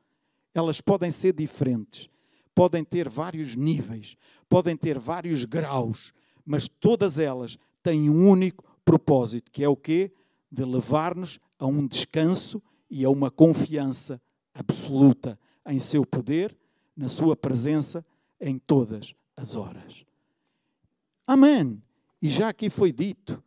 [0.54, 2.10] Elas podem ser diferentes,
[2.54, 4.16] podem ter vários níveis,
[4.48, 6.14] podem ter vários graus,
[6.46, 10.12] mas todas elas têm um único propósito, que é o quê?
[10.52, 14.22] De levar-nos a um descanso e a uma confiança
[14.54, 16.56] absoluta em seu poder,
[16.96, 18.06] na sua presença,
[18.40, 20.06] em todas as horas.
[21.26, 21.82] Amém.
[22.22, 23.44] E já aqui foi dito,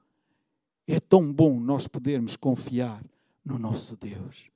[0.86, 3.02] é tão bom nós podermos confiar
[3.44, 4.50] no nosso Deus.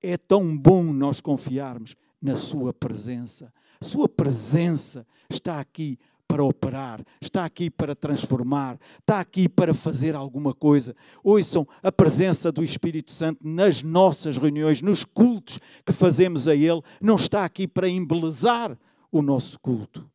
[0.00, 3.52] É tão bom nós confiarmos na Sua presença.
[3.80, 5.98] Sua presença está aqui
[6.34, 10.96] para operar, está aqui para transformar, está aqui para fazer alguma coisa.
[11.22, 16.82] Ouçam a presença do Espírito Santo nas nossas reuniões, nos cultos que fazemos a Ele,
[17.00, 18.76] não está aqui para embelezar
[19.12, 20.10] o nosso culto.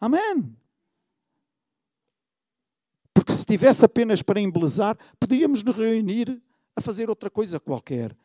[0.00, 0.56] Amém.
[3.12, 6.42] Porque se tivesse apenas para embelezar, podíamos nos reunir
[6.74, 8.16] a fazer outra coisa qualquer.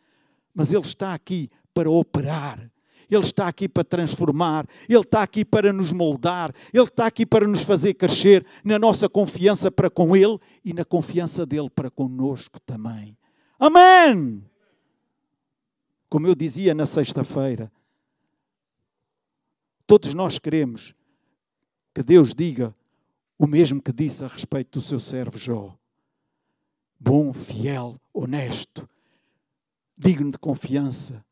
[0.53, 2.71] Mas Ele está aqui para operar.
[3.11, 7.45] Ele está aqui para transformar, Ele está aqui para nos moldar, Ele está aqui para
[7.45, 12.57] nos fazer crescer na nossa confiança para com Ele e na confiança dele para conosco
[12.61, 13.17] também.
[13.59, 14.43] Amém!
[16.09, 17.71] Como eu dizia na sexta-feira,
[19.85, 20.95] todos nós queremos
[21.93, 22.73] que Deus diga
[23.37, 25.77] o mesmo que disse a respeito do seu servo Jó.
[26.99, 28.87] Bom, fiel, honesto,
[29.97, 31.25] digno de confiança.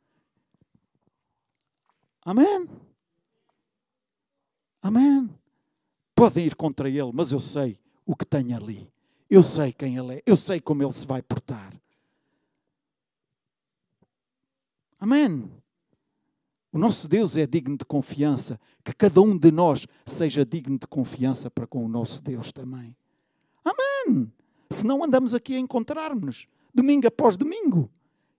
[2.23, 2.69] Amém.
[4.81, 5.29] Amém.
[6.15, 8.91] Podem ir contra ele, mas eu sei o que tem ali.
[9.29, 10.23] Eu sei quem ele é.
[10.25, 11.73] Eu sei como ele se vai portar.
[14.99, 15.49] Amém.
[16.71, 18.59] O nosso Deus é digno de confiança.
[18.83, 22.95] Que cada um de nós seja digno de confiança para com o nosso Deus também.
[23.63, 24.31] Amém.
[24.69, 27.89] Senão andamos aqui a encontrar-nos, domingo após domingo.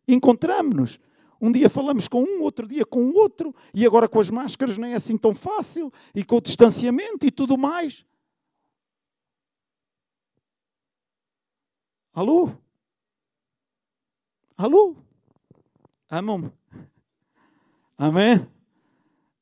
[0.06, 0.98] Encontramos-nos.
[1.40, 4.76] Um dia falamos com um, outro dia com o outro, e agora com as máscaras
[4.76, 8.04] nem é assim tão fácil, e com o distanciamento e tudo mais.
[12.12, 12.50] Alô?
[14.56, 14.94] Alô?
[16.10, 16.52] Amam-me?
[17.96, 18.46] Amém?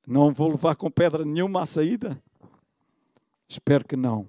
[0.06, 2.22] Não vou levar com pedra nenhuma à saída?
[3.48, 4.28] Espero que não.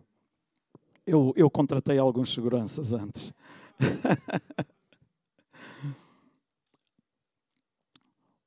[1.06, 3.34] Eu, eu contratei alguns seguranças antes.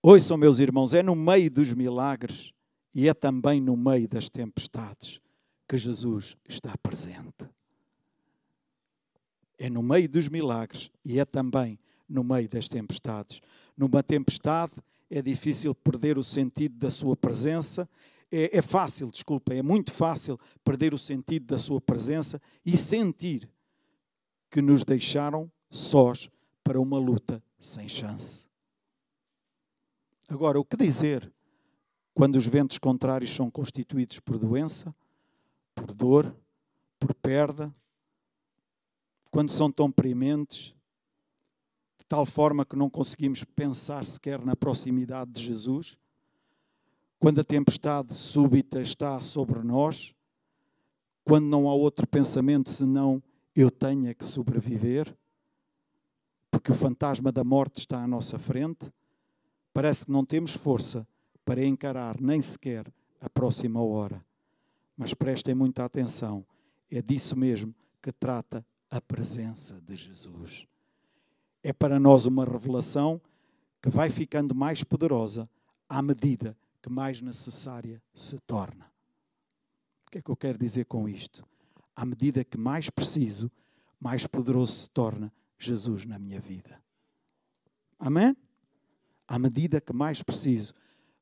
[0.05, 2.53] Ouçam, meus irmãos, é no meio dos milagres
[2.93, 5.21] e é também no meio das tempestades
[5.69, 7.49] que Jesus está presente.
[9.57, 13.41] É no meio dos milagres e é também no meio das tempestades.
[13.77, 14.73] Numa tempestade,
[15.09, 17.89] é difícil perder o sentido da sua presença.
[18.29, 23.49] É, é, fácil, desculpa, é muito fácil perder o sentido da sua presença e sentir
[24.51, 26.29] que nos deixaram sós
[26.65, 28.51] para uma luta sem chance.
[30.33, 31.31] Agora, o que dizer
[32.15, 34.95] quando os ventos contrários são constituídos por doença,
[35.75, 36.35] por dor,
[36.99, 37.75] por perda,
[39.31, 40.75] quando são tão prementes,
[42.09, 45.99] tal forma que não conseguimos pensar sequer na proximidade de Jesus,
[47.19, 50.15] quando a tempestade súbita está sobre nós,
[51.25, 53.23] quando não há outro pensamento senão
[53.55, 55.15] eu tenho que sobreviver,
[56.51, 58.91] porque o fantasma da morte está à nossa frente,
[59.73, 61.07] parece que não temos força
[61.45, 64.25] para encarar nem sequer a próxima hora.
[64.97, 66.45] Mas prestem muita atenção,
[66.91, 70.67] é disso mesmo que trata a presença de Jesus
[71.63, 73.21] é para nós uma revelação
[73.81, 75.49] que vai ficando mais poderosa
[75.89, 78.91] à medida que mais necessária se torna.
[80.07, 81.47] O que é que eu quero dizer com isto?
[81.95, 83.51] À medida que mais preciso,
[84.01, 86.83] mais poderoso se torna Jesus na minha vida.
[87.99, 88.37] Amém?
[89.33, 90.75] À medida que mais preciso,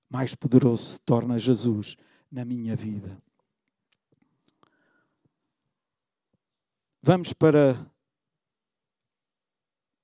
[0.09, 1.97] mais poderoso se torna Jesus
[2.29, 3.23] na minha vida.
[7.01, 7.89] Vamos para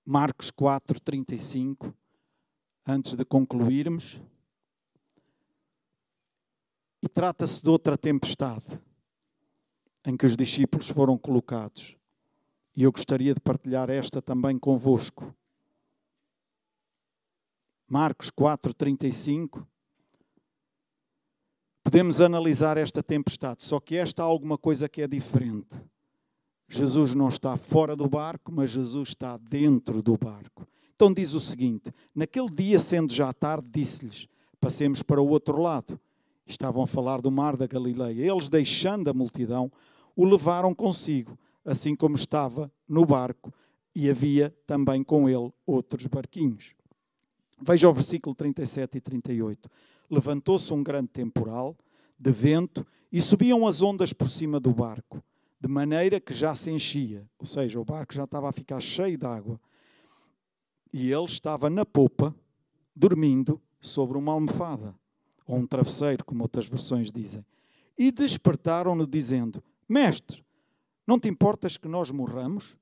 [0.04, 1.92] Marcos 4, 35,
[2.86, 4.20] antes de concluirmos.
[7.02, 8.80] E trata-se de outra tempestade
[10.04, 11.96] em que os discípulos foram colocados.
[12.76, 15.34] E eu gostaria de partilhar esta também convosco.
[17.88, 19.64] Marcos 4:35.
[21.84, 25.76] Podemos analisar esta tempestade, só que esta há alguma coisa que é diferente.
[26.68, 30.66] Jesus não está fora do barco, mas Jesus está dentro do barco.
[30.96, 34.26] Então diz o seguinte: Naquele dia, sendo já tarde, disse-lhes:
[34.60, 36.00] Passemos para o outro lado.
[36.44, 38.32] Estavam a falar do mar da Galileia.
[38.32, 39.70] Eles, deixando a multidão,
[40.14, 43.52] o levaram consigo, assim como estava no barco,
[43.94, 46.75] e havia também com ele outros barquinhos.
[47.60, 49.70] Veja o versículo 37 e 38.
[50.10, 51.76] Levantou-se um grande temporal
[52.18, 55.22] de vento e subiam as ondas por cima do barco,
[55.60, 59.16] de maneira que já se enchia, ou seja, o barco já estava a ficar cheio
[59.16, 59.60] de água.
[60.92, 62.34] E ele estava na popa,
[62.94, 64.94] dormindo sobre uma almofada
[65.46, 67.44] ou um travesseiro, como outras versões dizem.
[67.96, 70.44] E despertaram-no, dizendo: Mestre,
[71.06, 72.76] não te importas que nós morramos?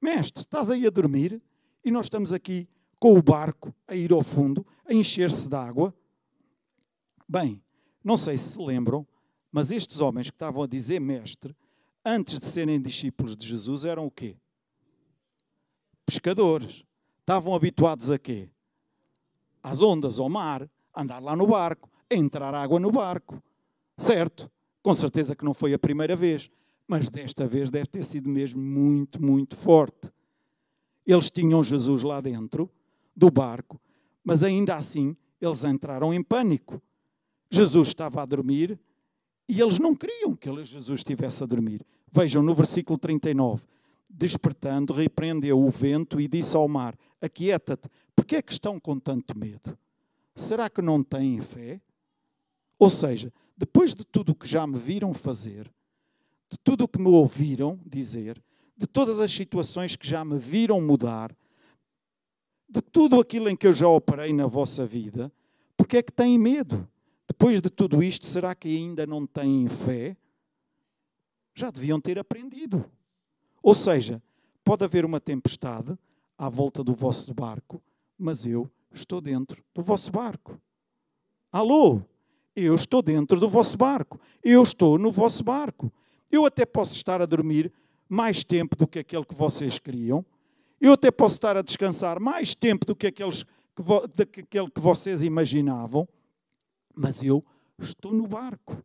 [0.00, 1.42] Mestre, estás aí a dormir
[1.84, 5.94] e nós estamos aqui com o barco a ir ao fundo, a encher-se de água.
[7.28, 7.62] Bem,
[8.02, 9.06] não sei se se lembram,
[9.50, 11.56] mas estes homens que estavam a dizer mestre,
[12.04, 14.36] antes de serem discípulos de Jesus, eram o quê?
[16.04, 16.84] Pescadores.
[17.20, 18.48] Estavam habituados a quê?
[19.60, 23.42] Às ondas, ao mar, andar lá no barco, a entrar água no barco.
[23.98, 24.48] Certo?
[24.80, 26.48] Com certeza que não foi a primeira vez,
[26.86, 30.12] mas desta vez deve ter sido mesmo muito, muito forte.
[31.04, 32.70] Eles tinham Jesus lá dentro
[33.16, 33.80] do barco,
[34.22, 36.82] mas ainda assim eles entraram em pânico.
[37.50, 38.78] Jesus estava a dormir
[39.48, 41.84] e eles não queriam que Jesus estivesse a dormir.
[42.12, 43.64] Vejam no versículo 39.
[44.08, 49.36] Despertando, repreendeu o vento e disse ao mar: Aquieta-te, porque é que estão com tanto
[49.36, 49.76] medo?
[50.36, 51.80] será que não têm fé?
[52.78, 55.72] Ou seja, depois de tudo o que já me viram fazer,
[56.50, 58.42] de tudo o que me ouviram dizer,
[58.76, 61.34] de todas as situações que já me viram mudar,
[62.68, 65.32] de tudo aquilo em que eu já operei na vossa vida,
[65.76, 66.88] porque é que têm medo?
[67.28, 70.16] Depois de tudo isto, será que ainda não têm fé?
[71.54, 72.84] Já deviam ter aprendido.
[73.62, 74.22] Ou seja,
[74.64, 75.96] pode haver uma tempestade
[76.38, 77.82] à volta do vosso barco,
[78.18, 80.60] mas eu estou dentro do vosso barco.
[81.52, 82.02] Alô?
[82.54, 84.18] Eu estou dentro do vosso barco.
[84.42, 85.92] Eu estou no vosso barco.
[86.30, 87.72] Eu até posso estar a dormir
[88.08, 90.24] mais tempo do que aquele que vocês queriam.
[90.80, 95.22] Eu até posso estar a descansar mais tempo do que, aqueles que, do que vocês
[95.22, 96.08] imaginavam.
[96.94, 97.44] Mas eu
[97.78, 98.82] estou no barco.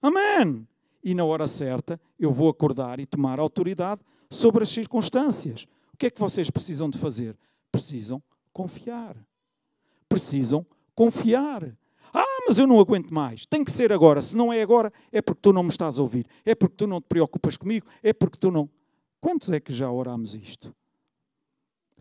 [0.00, 0.66] Amém!
[1.02, 4.00] E na hora certa eu vou acordar e tomar autoridade
[4.30, 5.66] sobre as circunstâncias.
[5.92, 7.36] O que é que vocês precisam de fazer?
[7.70, 8.22] Precisam
[8.52, 9.16] confiar.
[10.08, 11.76] Precisam confiar.
[12.12, 13.44] Ah, mas eu não aguento mais.
[13.44, 14.22] Tem que ser agora.
[14.22, 16.26] Se não é agora, é porque tu não me estás a ouvir.
[16.44, 17.86] É porque tu não te preocupas comigo.
[18.02, 18.70] É porque tu não.
[19.20, 20.74] Quantos é que já oramos isto?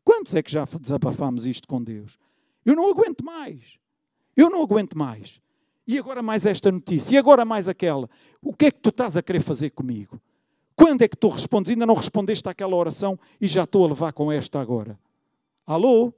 [0.04, 2.18] Quantos é que já desabafamos isto com Deus?
[2.66, 3.80] Eu não aguento mais.
[4.36, 5.42] Eu não aguento mais.
[5.86, 7.16] E agora mais esta notícia.
[7.16, 8.10] E agora mais aquela.
[8.42, 10.22] O que é que tu estás a querer fazer comigo?
[10.76, 11.72] Quando é que tu respondes?
[11.72, 15.00] Ainda não respondeste àquela oração e já estou a levar com esta agora.
[15.66, 16.14] Alô?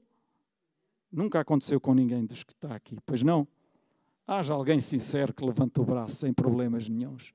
[1.11, 3.47] Nunca aconteceu com ninguém dos que está aqui, pois não?
[4.27, 7.33] Haja alguém sincero que levanta o braço sem problemas nenhums.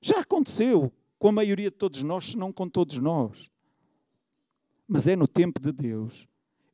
[0.00, 3.50] Já aconteceu com a maioria de todos nós, se não com todos nós.
[4.86, 6.28] Mas é no tempo de Deus,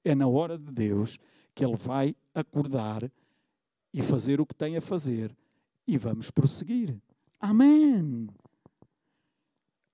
[0.04, 1.18] é na hora de Deus,
[1.54, 3.10] que Ele vai acordar
[3.92, 5.36] e fazer o que tem a fazer.
[5.86, 6.96] E vamos prosseguir.
[7.40, 8.28] Amém.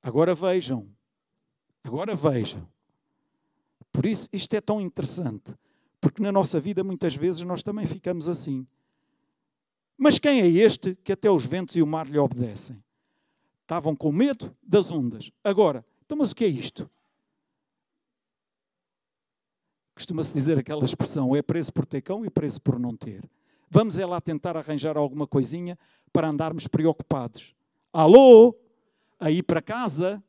[0.03, 0.89] Agora vejam.
[1.83, 2.67] Agora vejam.
[3.93, 5.55] Por isso, isto é tão interessante.
[6.01, 8.67] Porque na nossa vida muitas vezes nós também ficamos assim.
[9.97, 12.83] Mas quem é este que até os ventos e o mar lhe obedecem?
[13.63, 15.33] Estavam com medo das ondas.
[15.43, 16.89] Agora, então, mas o que é isto?
[19.97, 23.29] Costuma-se dizer aquela expressão: é preso por ter cão e preso por não ter.
[23.69, 25.77] Vamos é lá tentar arranjar alguma coisinha
[26.13, 27.55] para andarmos preocupados.
[27.93, 28.55] Alô?
[29.19, 30.23] Aí para casa?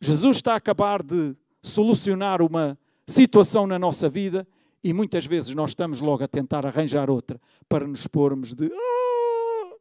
[0.00, 4.48] Jesus está a acabar de solucionar uma situação na nossa vida
[4.82, 8.72] e muitas vezes nós estamos logo a tentar arranjar outra para nos pormos de.
[8.72, 9.76] Ah!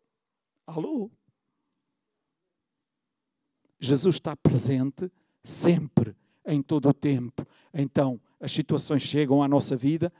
[0.67, 1.09] Alô?
[3.79, 5.09] Jesus está presente
[5.43, 6.15] sempre,
[6.45, 7.45] em todo o tempo.
[7.73, 10.11] Então, as situações chegam à nossa vida,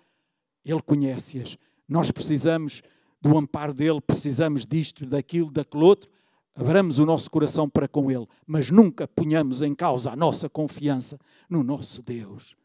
[0.64, 1.58] Ele conhece-as.
[1.88, 2.82] Nós precisamos
[3.22, 6.10] do amparo dele, precisamos disto, daquilo, daquele outro.
[6.56, 11.20] Abramos o nosso coração para com Ele, mas nunca ponhamos em causa a nossa confiança
[11.50, 12.56] no nosso Deus.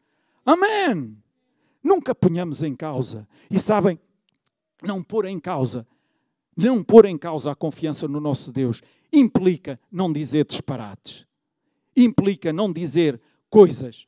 [0.45, 1.17] Amém!
[1.83, 3.27] Nunca ponhamos em causa.
[3.49, 3.99] E sabem,
[4.81, 5.87] não pôr em causa,
[6.55, 8.81] não pôr em causa a confiança no nosso Deus
[9.11, 11.25] implica não dizer disparates.
[11.95, 14.07] Implica não dizer coisas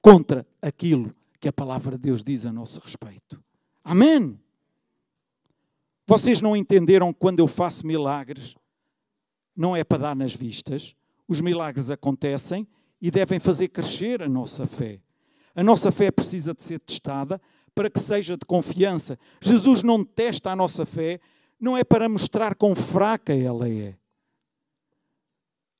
[0.00, 3.42] contra aquilo que a palavra de Deus diz a nosso respeito.
[3.84, 4.38] Amém.
[6.06, 8.56] Vocês não entenderam quando eu faço milagres?
[9.54, 10.94] Não é para dar nas vistas.
[11.26, 12.66] Os milagres acontecem
[13.00, 15.00] e devem fazer crescer a nossa fé.
[15.54, 17.40] A nossa fé precisa de ser testada
[17.74, 19.18] para que seja de confiança.
[19.40, 21.20] Jesus não testa a nossa fé,
[21.60, 23.94] não é para mostrar quão fraca ela é.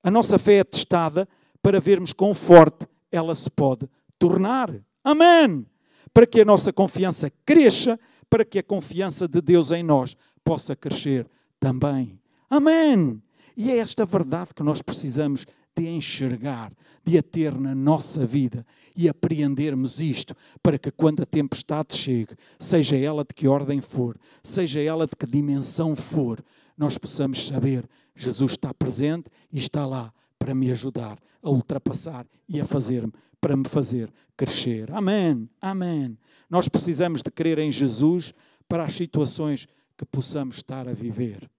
[0.03, 1.28] A nossa fé é testada
[1.63, 3.89] para vermos quão forte ela se pode
[4.19, 4.75] tornar.
[5.03, 5.67] Amém!
[6.13, 7.99] Para que a nossa confiança cresça,
[8.29, 11.27] para que a confiança de Deus em nós possa crescer
[11.61, 12.19] também.
[12.49, 13.23] Amém!
[13.57, 15.47] E é esta verdade que nós precisamos
[15.77, 16.73] de enxergar,
[17.05, 22.35] de a ter na nossa vida e apreendermos isto, para que quando a tempestade chegue,
[22.59, 26.43] seja ela de que ordem for, seja ela de que dimensão for,
[26.77, 32.61] nós possamos saber Jesus está presente e está lá para me ajudar a ultrapassar e
[32.61, 34.91] a fazer-me, para me fazer crescer.
[34.93, 36.18] Amém, amém.
[36.49, 38.32] Nós precisamos de crer em Jesus
[38.68, 39.66] para as situações
[39.97, 41.51] que possamos estar a viver.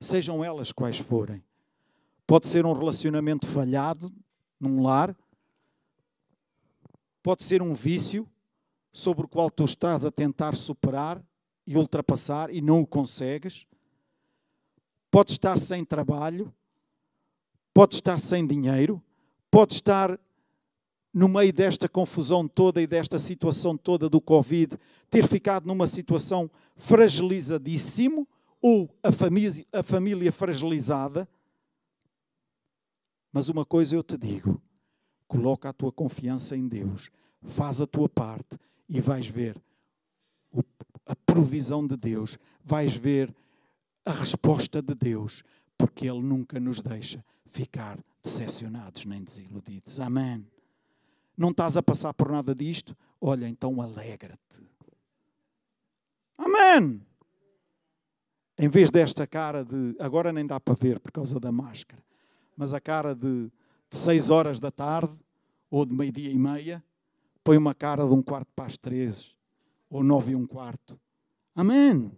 [0.00, 1.42] Sejam elas quais forem.
[2.26, 4.12] Pode ser um relacionamento falhado
[4.58, 5.14] num lar,
[7.22, 8.28] pode ser um vício
[8.92, 11.22] sobre o qual tu estás a tentar superar
[11.66, 13.66] e ultrapassar e não o consegues
[15.14, 16.52] pode estar sem trabalho,
[17.74, 19.02] pode estar sem dinheiro,
[19.50, 20.18] pode estar
[21.12, 24.78] no meio desta confusão toda e desta situação toda do Covid,
[25.10, 28.26] ter ficado numa situação fragilizadíssimo
[28.62, 31.28] ou a família, a família fragilizada.
[33.32, 34.62] Mas uma coisa eu te digo:
[35.26, 37.10] coloca a tua confiança em Deus,
[37.42, 38.56] faz a tua parte
[38.88, 39.60] e vais ver
[41.06, 43.34] a provisão de Deus, vais ver
[44.04, 45.42] a resposta de Deus,
[45.76, 47.24] porque Ele nunca nos deixa
[47.54, 50.00] ficar decepcionados nem desiludidos.
[50.00, 50.44] Amém.
[51.36, 52.96] Não estás a passar por nada disto?
[53.20, 54.60] Olha, então alegra-te.
[56.36, 57.00] Amém.
[58.58, 59.96] Em vez desta cara de.
[60.00, 62.02] Agora nem dá para ver por causa da máscara,
[62.56, 63.50] mas a cara de,
[63.90, 65.16] de seis horas da tarde
[65.70, 66.82] ou de meio-dia e meia,
[67.42, 69.36] põe uma cara de um quarto para as três
[69.88, 70.98] ou nove e um quarto.
[71.54, 72.10] Amém.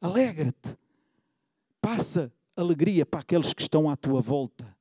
[0.00, 0.76] Alegra-te.
[1.80, 4.73] Passa alegria para aqueles que estão à tua volta.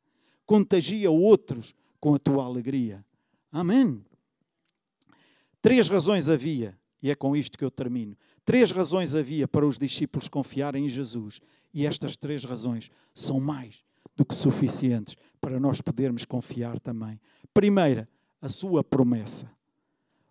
[0.53, 3.03] Contagia outros com a tua alegria.
[3.51, 4.05] Amém.
[5.63, 8.15] Três razões havia, e é com isto que eu termino.
[8.45, 11.41] Três razões havia para os discípulos confiarem em Jesus,
[11.73, 13.83] e estas três razões são mais
[14.15, 17.19] do que suficientes para nós podermos confiar também.
[17.51, 18.07] Primeira,
[18.39, 19.51] a sua promessa.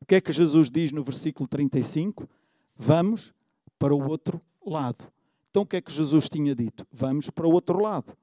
[0.00, 2.30] O que é que Jesus diz no versículo 35?
[2.76, 3.34] Vamos
[3.76, 5.12] para o outro lado.
[5.50, 6.86] Então o que é que Jesus tinha dito?
[6.92, 8.16] Vamos para o outro lado.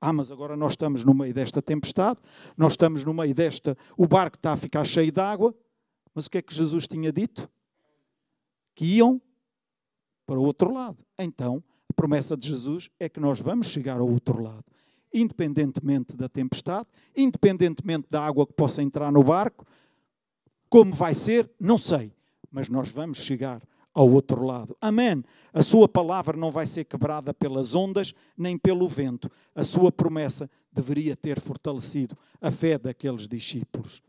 [0.00, 2.20] Ah, mas agora nós estamos no meio desta tempestade,
[2.56, 3.76] nós estamos no meio desta.
[3.96, 5.54] O barco está a ficar cheio de água.
[6.14, 7.48] Mas o que é que Jesus tinha dito?
[8.74, 9.22] Que iam
[10.26, 10.98] para o outro lado.
[11.16, 14.64] Então, a promessa de Jesus é que nós vamos chegar ao outro lado.
[15.14, 19.64] Independentemente da tempestade, independentemente da água que possa entrar no barco,
[20.68, 22.12] como vai ser, não sei.
[22.50, 23.62] Mas nós vamos chegar
[23.98, 24.76] ao outro lado.
[24.80, 25.24] Amém.
[25.52, 29.28] A sua palavra não vai ser quebrada pelas ondas nem pelo vento.
[29.56, 34.00] A sua promessa deveria ter fortalecido a fé daqueles discípulos.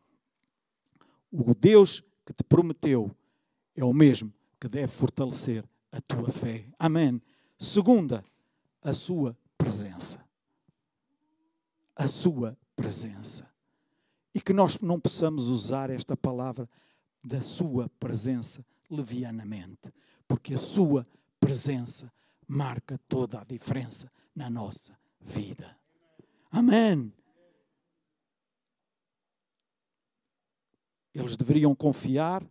[1.31, 3.09] O Deus que te prometeu
[3.75, 6.65] é o mesmo que deve fortalecer a tua fé.
[6.77, 7.19] Amém.
[7.57, 8.23] Segunda,
[8.83, 10.23] a sua presença.
[11.95, 13.49] A sua presença.
[14.35, 16.69] E que nós não possamos usar esta palavra
[17.23, 19.93] da sua presença levianamente,
[20.27, 21.07] porque a Sua
[21.39, 22.11] presença
[22.47, 25.77] marca toda a diferença na nossa vida.
[26.51, 27.13] Amém.
[31.13, 32.43] Eles deveriam confiar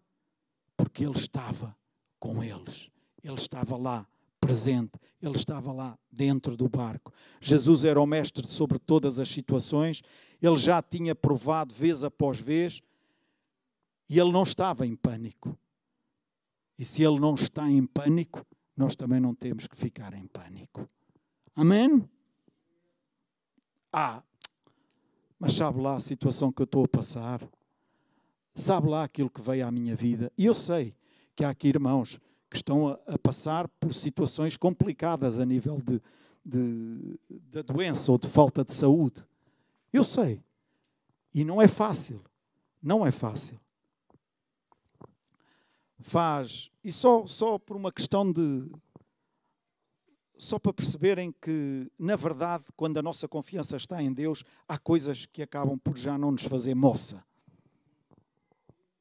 [0.76, 1.76] porque Ele estava
[2.18, 2.90] com eles.
[3.22, 4.06] Ele estava lá
[4.40, 7.12] presente, ele estava lá dentro do barco.
[7.40, 10.02] Jesus era o mestre sobre todas as situações,
[10.40, 12.80] ele já tinha provado vez após vez
[14.08, 15.58] e ele não estava em pânico.
[16.78, 20.88] E se ele não está em pânico, nós também não temos que ficar em pânico.
[21.54, 22.08] Amém?
[23.92, 24.22] Ah,
[25.38, 27.42] mas sabe lá a situação que eu estou a passar?
[28.54, 30.32] Sabe lá aquilo que veio à minha vida?
[30.38, 30.94] E eu sei
[31.34, 32.20] que há aqui irmãos
[32.50, 36.00] que estão a, a passar por situações complicadas a nível de,
[36.44, 39.24] de, de doença ou de falta de saúde.
[39.92, 40.42] Eu sei.
[41.34, 42.22] E não é fácil.
[42.82, 43.60] Não é fácil.
[46.00, 46.70] Faz.
[46.82, 48.70] E só, só por uma questão de.
[50.38, 55.26] Só para perceberem que, na verdade, quando a nossa confiança está em Deus, há coisas
[55.26, 57.24] que acabam por já não nos fazer moça.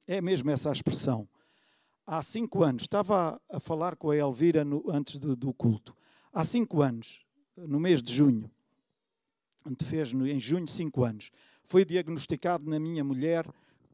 [0.08, 1.30] É mesmo essa a expressão
[2.08, 5.94] há cinco anos, estava a falar com a Elvira no, antes do, culto.
[6.32, 7.26] Há cinco anos,
[7.58, 8.50] no mês de junho,
[9.84, 11.30] fez em junho cinco anos,
[11.64, 13.46] foi diagnosticado na minha mulher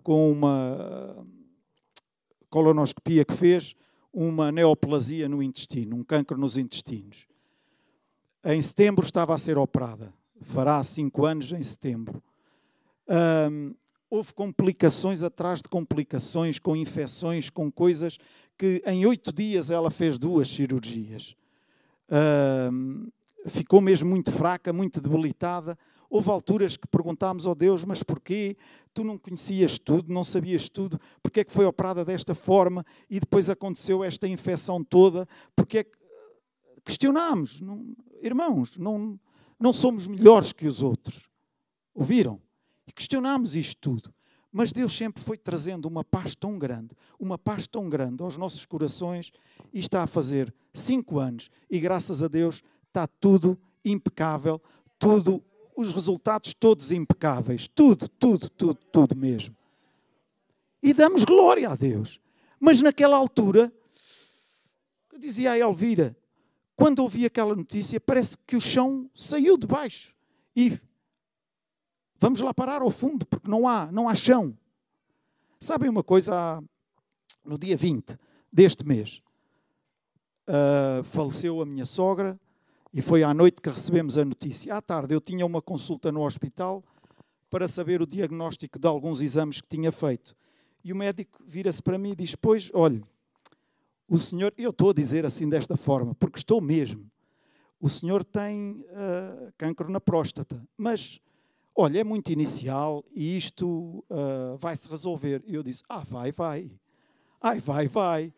[0.03, 1.25] com uma
[2.53, 3.73] colonoscopia que fez
[4.13, 7.25] uma neoplasia no intestino, um cancro nos intestinos.
[8.45, 10.13] Em setembro estava a ser operada.
[10.43, 12.21] Fará cinco anos em setembro.
[13.49, 13.73] Um,
[14.07, 18.19] houve complicações atrás de complicações, com infecções, com coisas
[18.55, 21.35] que em oito dias ela fez duas cirurgias.
[22.07, 23.11] Uh,
[23.47, 25.75] ficou mesmo muito fraca, muito debilitada.
[26.07, 28.55] Houve alturas que perguntámos ao oh Deus, mas porquê?
[28.93, 33.19] Tu não conhecias tudo, não sabias tudo, porquê é que foi operada desta forma e
[33.19, 35.27] depois aconteceu esta infecção toda?
[35.55, 35.97] Porque é que...
[36.85, 37.95] Questionámos, não...
[38.21, 39.19] irmãos, não,
[39.59, 41.29] não somos melhores que os outros.
[41.93, 42.41] Ouviram?
[42.85, 44.13] E questionámos isto tudo.
[44.51, 48.65] Mas Deus sempre foi trazendo uma paz tão grande, uma paz tão grande aos nossos
[48.67, 49.31] corações
[49.73, 54.61] e está a fazer cinco anos e graças a Deus está tudo impecável,
[54.99, 55.43] tudo,
[55.75, 59.55] os resultados todos impecáveis, tudo, tudo, tudo, tudo mesmo.
[60.81, 62.19] E damos glória a Deus.
[62.59, 63.71] Mas naquela altura,
[65.11, 66.15] eu dizia a Elvira,
[66.75, 70.13] quando ouvi aquela notícia, parece que o chão saiu de baixo
[70.55, 70.79] e
[72.23, 74.57] Vamos lá parar ao fundo, porque não há, não há chão.
[75.59, 76.63] Sabem uma coisa?
[77.43, 78.17] No dia 20
[78.49, 79.21] deste mês,
[80.47, 82.39] uh, faleceu a minha sogra
[82.93, 84.75] e foi à noite que recebemos a notícia.
[84.75, 86.83] À tarde eu tinha uma consulta no hospital
[87.49, 90.35] para saber o diagnóstico de alguns exames que tinha feito.
[90.83, 93.03] E o médico vira-se para mim e diz: Pois, olhe,
[94.07, 97.09] o senhor, eu estou a dizer assim desta forma, porque estou mesmo.
[97.79, 101.19] O senhor tem uh, cancro na próstata, mas
[101.75, 105.43] olha, é muito inicial e isto uh, vai se resolver.
[105.45, 106.71] E eu disse, ah, vai, vai.
[107.41, 108.33] Ai, vai, vai.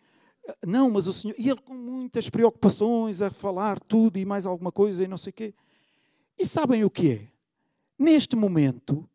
[0.65, 1.35] Não, mas o senhor.
[1.37, 5.31] E ele com muitas preocupações a falar tudo e mais alguma coisa e não sei
[5.31, 5.53] o quê.
[6.37, 7.27] E sabem o que é?
[7.97, 9.07] Neste momento,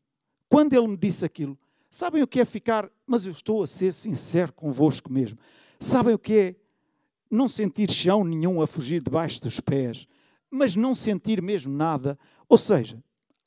[0.48, 1.58] quando ele me disse aquilo,
[1.90, 2.90] sabem o que é ficar.
[3.06, 5.38] Mas eu estou a ser sincero convosco mesmo.
[5.78, 6.56] Sabem o que é?
[7.30, 10.08] Não sentir chão nenhum a fugir debaixo dos pés,
[10.50, 12.18] mas não sentir mesmo nada.
[12.48, 13.00] Ou seja,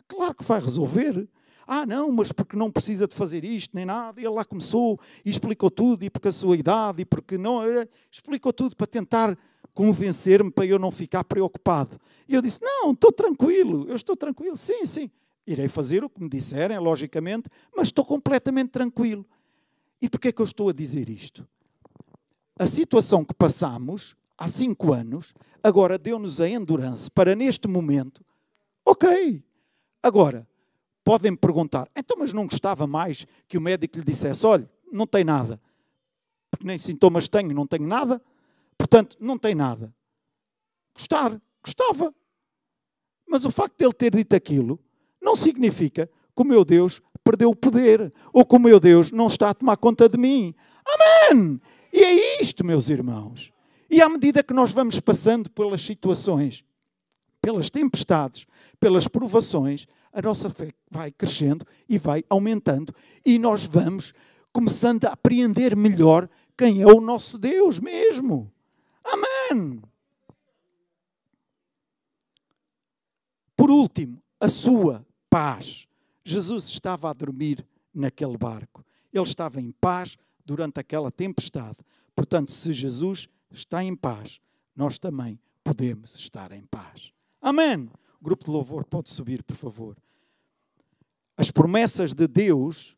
[0.07, 1.27] Claro que vai resolver.
[1.68, 4.20] Ah, não, mas porque não precisa de fazer isto nem nada.
[4.20, 7.64] Ele lá começou e explicou tudo, e porque a sua idade, e porque não.
[7.64, 9.38] Eh, explicou tudo para tentar
[9.74, 11.99] convencer-me para eu não ficar preocupado.
[12.28, 15.09] E eu disse: Não, estou tranquilo, eu estou tranquilo, sim, sim.
[15.45, 19.26] Irei fazer o que me disserem, logicamente, mas estou completamente tranquilo.
[20.01, 21.47] E porquê é que eu estou a dizer isto?
[22.57, 28.24] A situação que passamos há cinco anos, agora deu-nos a endurance para neste momento,
[28.86, 29.43] ok,
[30.03, 30.45] Agora,
[31.04, 35.24] podem perguntar, então, mas não gostava mais que o médico lhe dissesse: olha, não tem
[35.24, 35.60] nada,
[36.49, 38.22] porque nem sintomas tenho, não tenho nada,
[38.78, 39.93] portanto, não tem nada.
[40.95, 42.14] Gostar, gostava.
[43.28, 44.80] Mas o facto de ele ter dito aquilo
[45.22, 49.28] não significa que o meu Deus perdeu o poder ou que o meu Deus não
[49.28, 50.54] está a tomar conta de mim.
[50.86, 51.60] Amém!
[51.91, 53.51] E é isto, meus irmãos.
[53.89, 56.64] E à medida que nós vamos passando pelas situações,
[57.41, 58.45] pelas tempestades,
[58.80, 62.93] pelas provações, a nossa fé vai crescendo e vai aumentando
[63.26, 64.14] e nós vamos
[64.53, 68.51] começando a apreender melhor quem é o nosso Deus mesmo.
[69.03, 69.82] Amém.
[73.57, 75.88] Por último, a sua paz.
[76.24, 78.86] Jesus estava a dormir naquele barco.
[79.11, 81.78] Ele estava em paz durante aquela tempestade.
[82.16, 84.39] Portanto, se Jesus está em paz,
[84.76, 87.11] nós também podemos estar em paz.
[87.41, 87.89] Amém
[88.24, 89.97] grupo de louvor pode subir, por favor.
[91.36, 92.95] As promessas de Deus,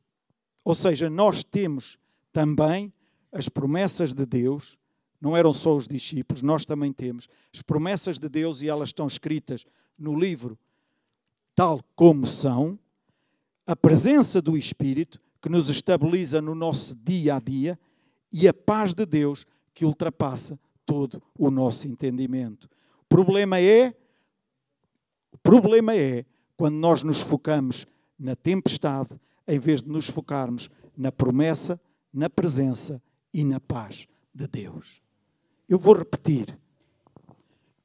[0.63, 1.97] ou seja, nós temos
[2.31, 2.93] também
[3.31, 4.77] as promessas de Deus
[5.19, 9.07] não eram só os discípulos, nós também temos as promessas de Deus e elas estão
[9.07, 9.65] escritas
[9.97, 10.57] no livro
[11.55, 12.77] tal como são,
[13.65, 17.79] a presença do Espírito que nos estabiliza no nosso dia a dia
[18.31, 22.69] e a paz de Deus que ultrapassa todo o nosso entendimento.
[23.01, 23.95] O problema é
[25.31, 26.25] o problema é
[26.57, 27.87] quando nós nos focamos
[28.17, 29.09] na tempestade
[29.47, 31.79] em vez de nos focarmos na promessa,
[32.13, 33.01] na presença
[33.33, 35.01] e na paz de Deus.
[35.67, 36.57] Eu vou repetir.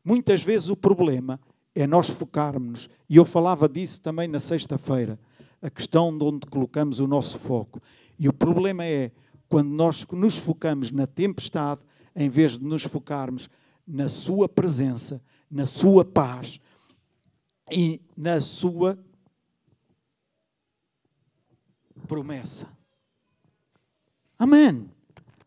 [0.05, 1.41] Muitas vezes o problema
[1.74, 5.18] é nós focarmos, e eu falava disso também na sexta-feira,
[5.62, 7.81] a questão de onde colocamos o nosso foco.
[8.18, 9.12] E o problema é
[9.49, 11.81] quando nós nos focamos na tempestade,
[12.14, 13.49] em vez de nos focarmos
[13.87, 16.61] na Sua presença, na Sua paz
[17.70, 18.99] e na Sua
[22.11, 22.67] promessa.
[24.37, 24.91] Amém.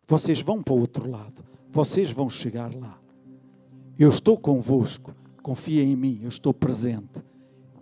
[0.07, 2.97] Vocês vão para o outro lado, vocês vão chegar lá.
[3.99, 7.22] Eu estou convosco confia em mim, eu estou presente,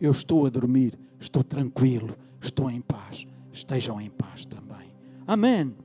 [0.02, 3.28] eu estou a dormir, estou tranquilo, estou em paz.
[3.54, 4.92] Estejam em paz também.
[5.28, 5.76] Amém.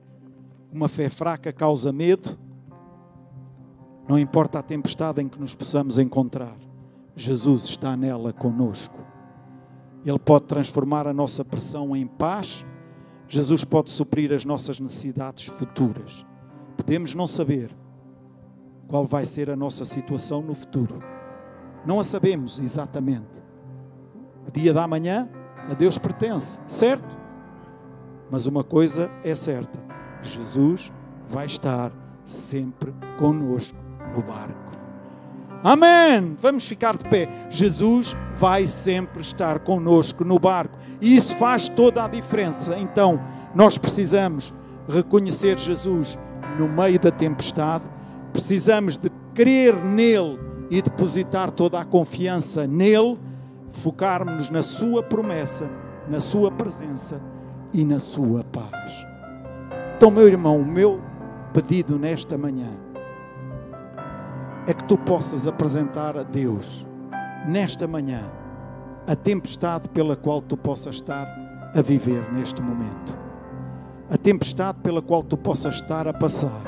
[0.73, 2.37] Uma fé fraca causa medo.
[4.09, 6.57] Não importa a tempestade em que nos possamos encontrar,
[7.15, 9.05] Jesus está nela conosco.
[10.03, 12.65] Ele pode transformar a nossa pressão em paz.
[13.27, 16.25] Jesus pode suprir as nossas necessidades futuras.
[16.75, 17.75] Podemos não saber
[18.87, 21.01] qual vai ser a nossa situação no futuro
[21.87, 23.41] não a sabemos exatamente.
[24.45, 25.29] O dia da manhã
[25.69, 27.17] a Deus pertence, certo?
[28.29, 29.79] Mas uma coisa é certa:
[30.21, 30.91] Jesus
[31.25, 31.93] vai estar
[32.25, 33.79] sempre conosco
[34.13, 34.66] no barco.
[35.63, 36.35] Amém!
[36.39, 37.27] Vamos ficar de pé.
[37.49, 40.77] Jesus vai sempre estar conosco no barco.
[41.01, 42.77] E isso faz toda a diferença.
[42.77, 43.19] Então,
[43.55, 44.53] nós precisamos
[44.87, 46.17] reconhecer Jesus
[46.57, 47.83] no meio da tempestade,
[48.31, 50.39] precisamos de crer nele
[50.69, 53.17] e depositar toda a confiança nele,
[53.69, 55.69] focarmos-nos na Sua promessa,
[56.07, 57.21] na Sua presença
[57.73, 59.05] e na Sua paz.
[59.95, 61.01] Então, meu irmão, o meu
[61.53, 62.69] pedido nesta manhã
[64.67, 66.85] é que tu possas apresentar a Deus,
[67.47, 68.29] nesta manhã,
[69.07, 71.25] a tempestade pela qual tu possas estar
[71.73, 73.17] a viver neste momento.
[74.09, 76.61] A tempestade pela qual tu possas estar a passar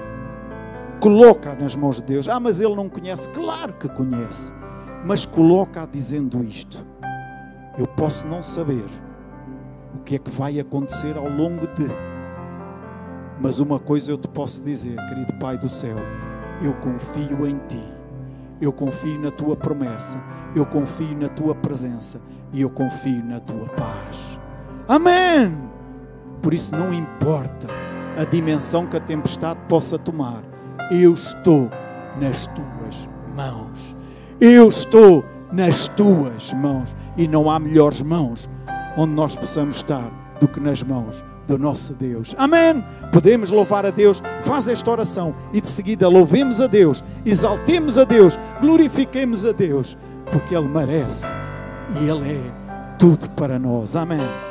[1.00, 2.28] coloca nas mãos de Deus.
[2.28, 3.30] Ah, mas ele não conhece.
[3.30, 4.54] Claro que conhece.
[5.06, 6.86] Mas coloca dizendo isto.
[7.78, 8.86] Eu posso não saber
[9.96, 11.88] o que é que vai acontecer ao longo de.
[13.40, 15.96] Mas uma coisa eu te posso dizer, querido Pai do céu,
[16.62, 17.84] eu confio em Ti,
[18.62, 20.22] eu confio na Tua promessa,
[20.56, 24.40] eu confio na Tua presença e eu confio na Tua paz.
[24.88, 25.58] Amém!
[26.42, 27.68] Por isso não importa
[28.18, 30.42] a dimensão que a tempestade possa tomar,
[30.92, 31.70] eu estou
[32.20, 33.96] nas tuas mãos.
[34.42, 36.96] Eu estou nas tuas mãos.
[37.18, 38.50] E não há melhores mãos
[38.98, 42.36] onde nós possamos estar do que nas mãos do nosso Deus.
[42.38, 42.84] Amém.
[43.12, 44.22] Podemos louvar a Deus.
[44.42, 49.98] Faz esta oração e de seguida louvemos a Deus, exaltemos a Deus, glorifiquemos a Deus,
[50.32, 51.26] porque Ele merece
[52.00, 52.52] e Ele é
[52.98, 53.96] tudo para nós.
[53.96, 54.49] Amém.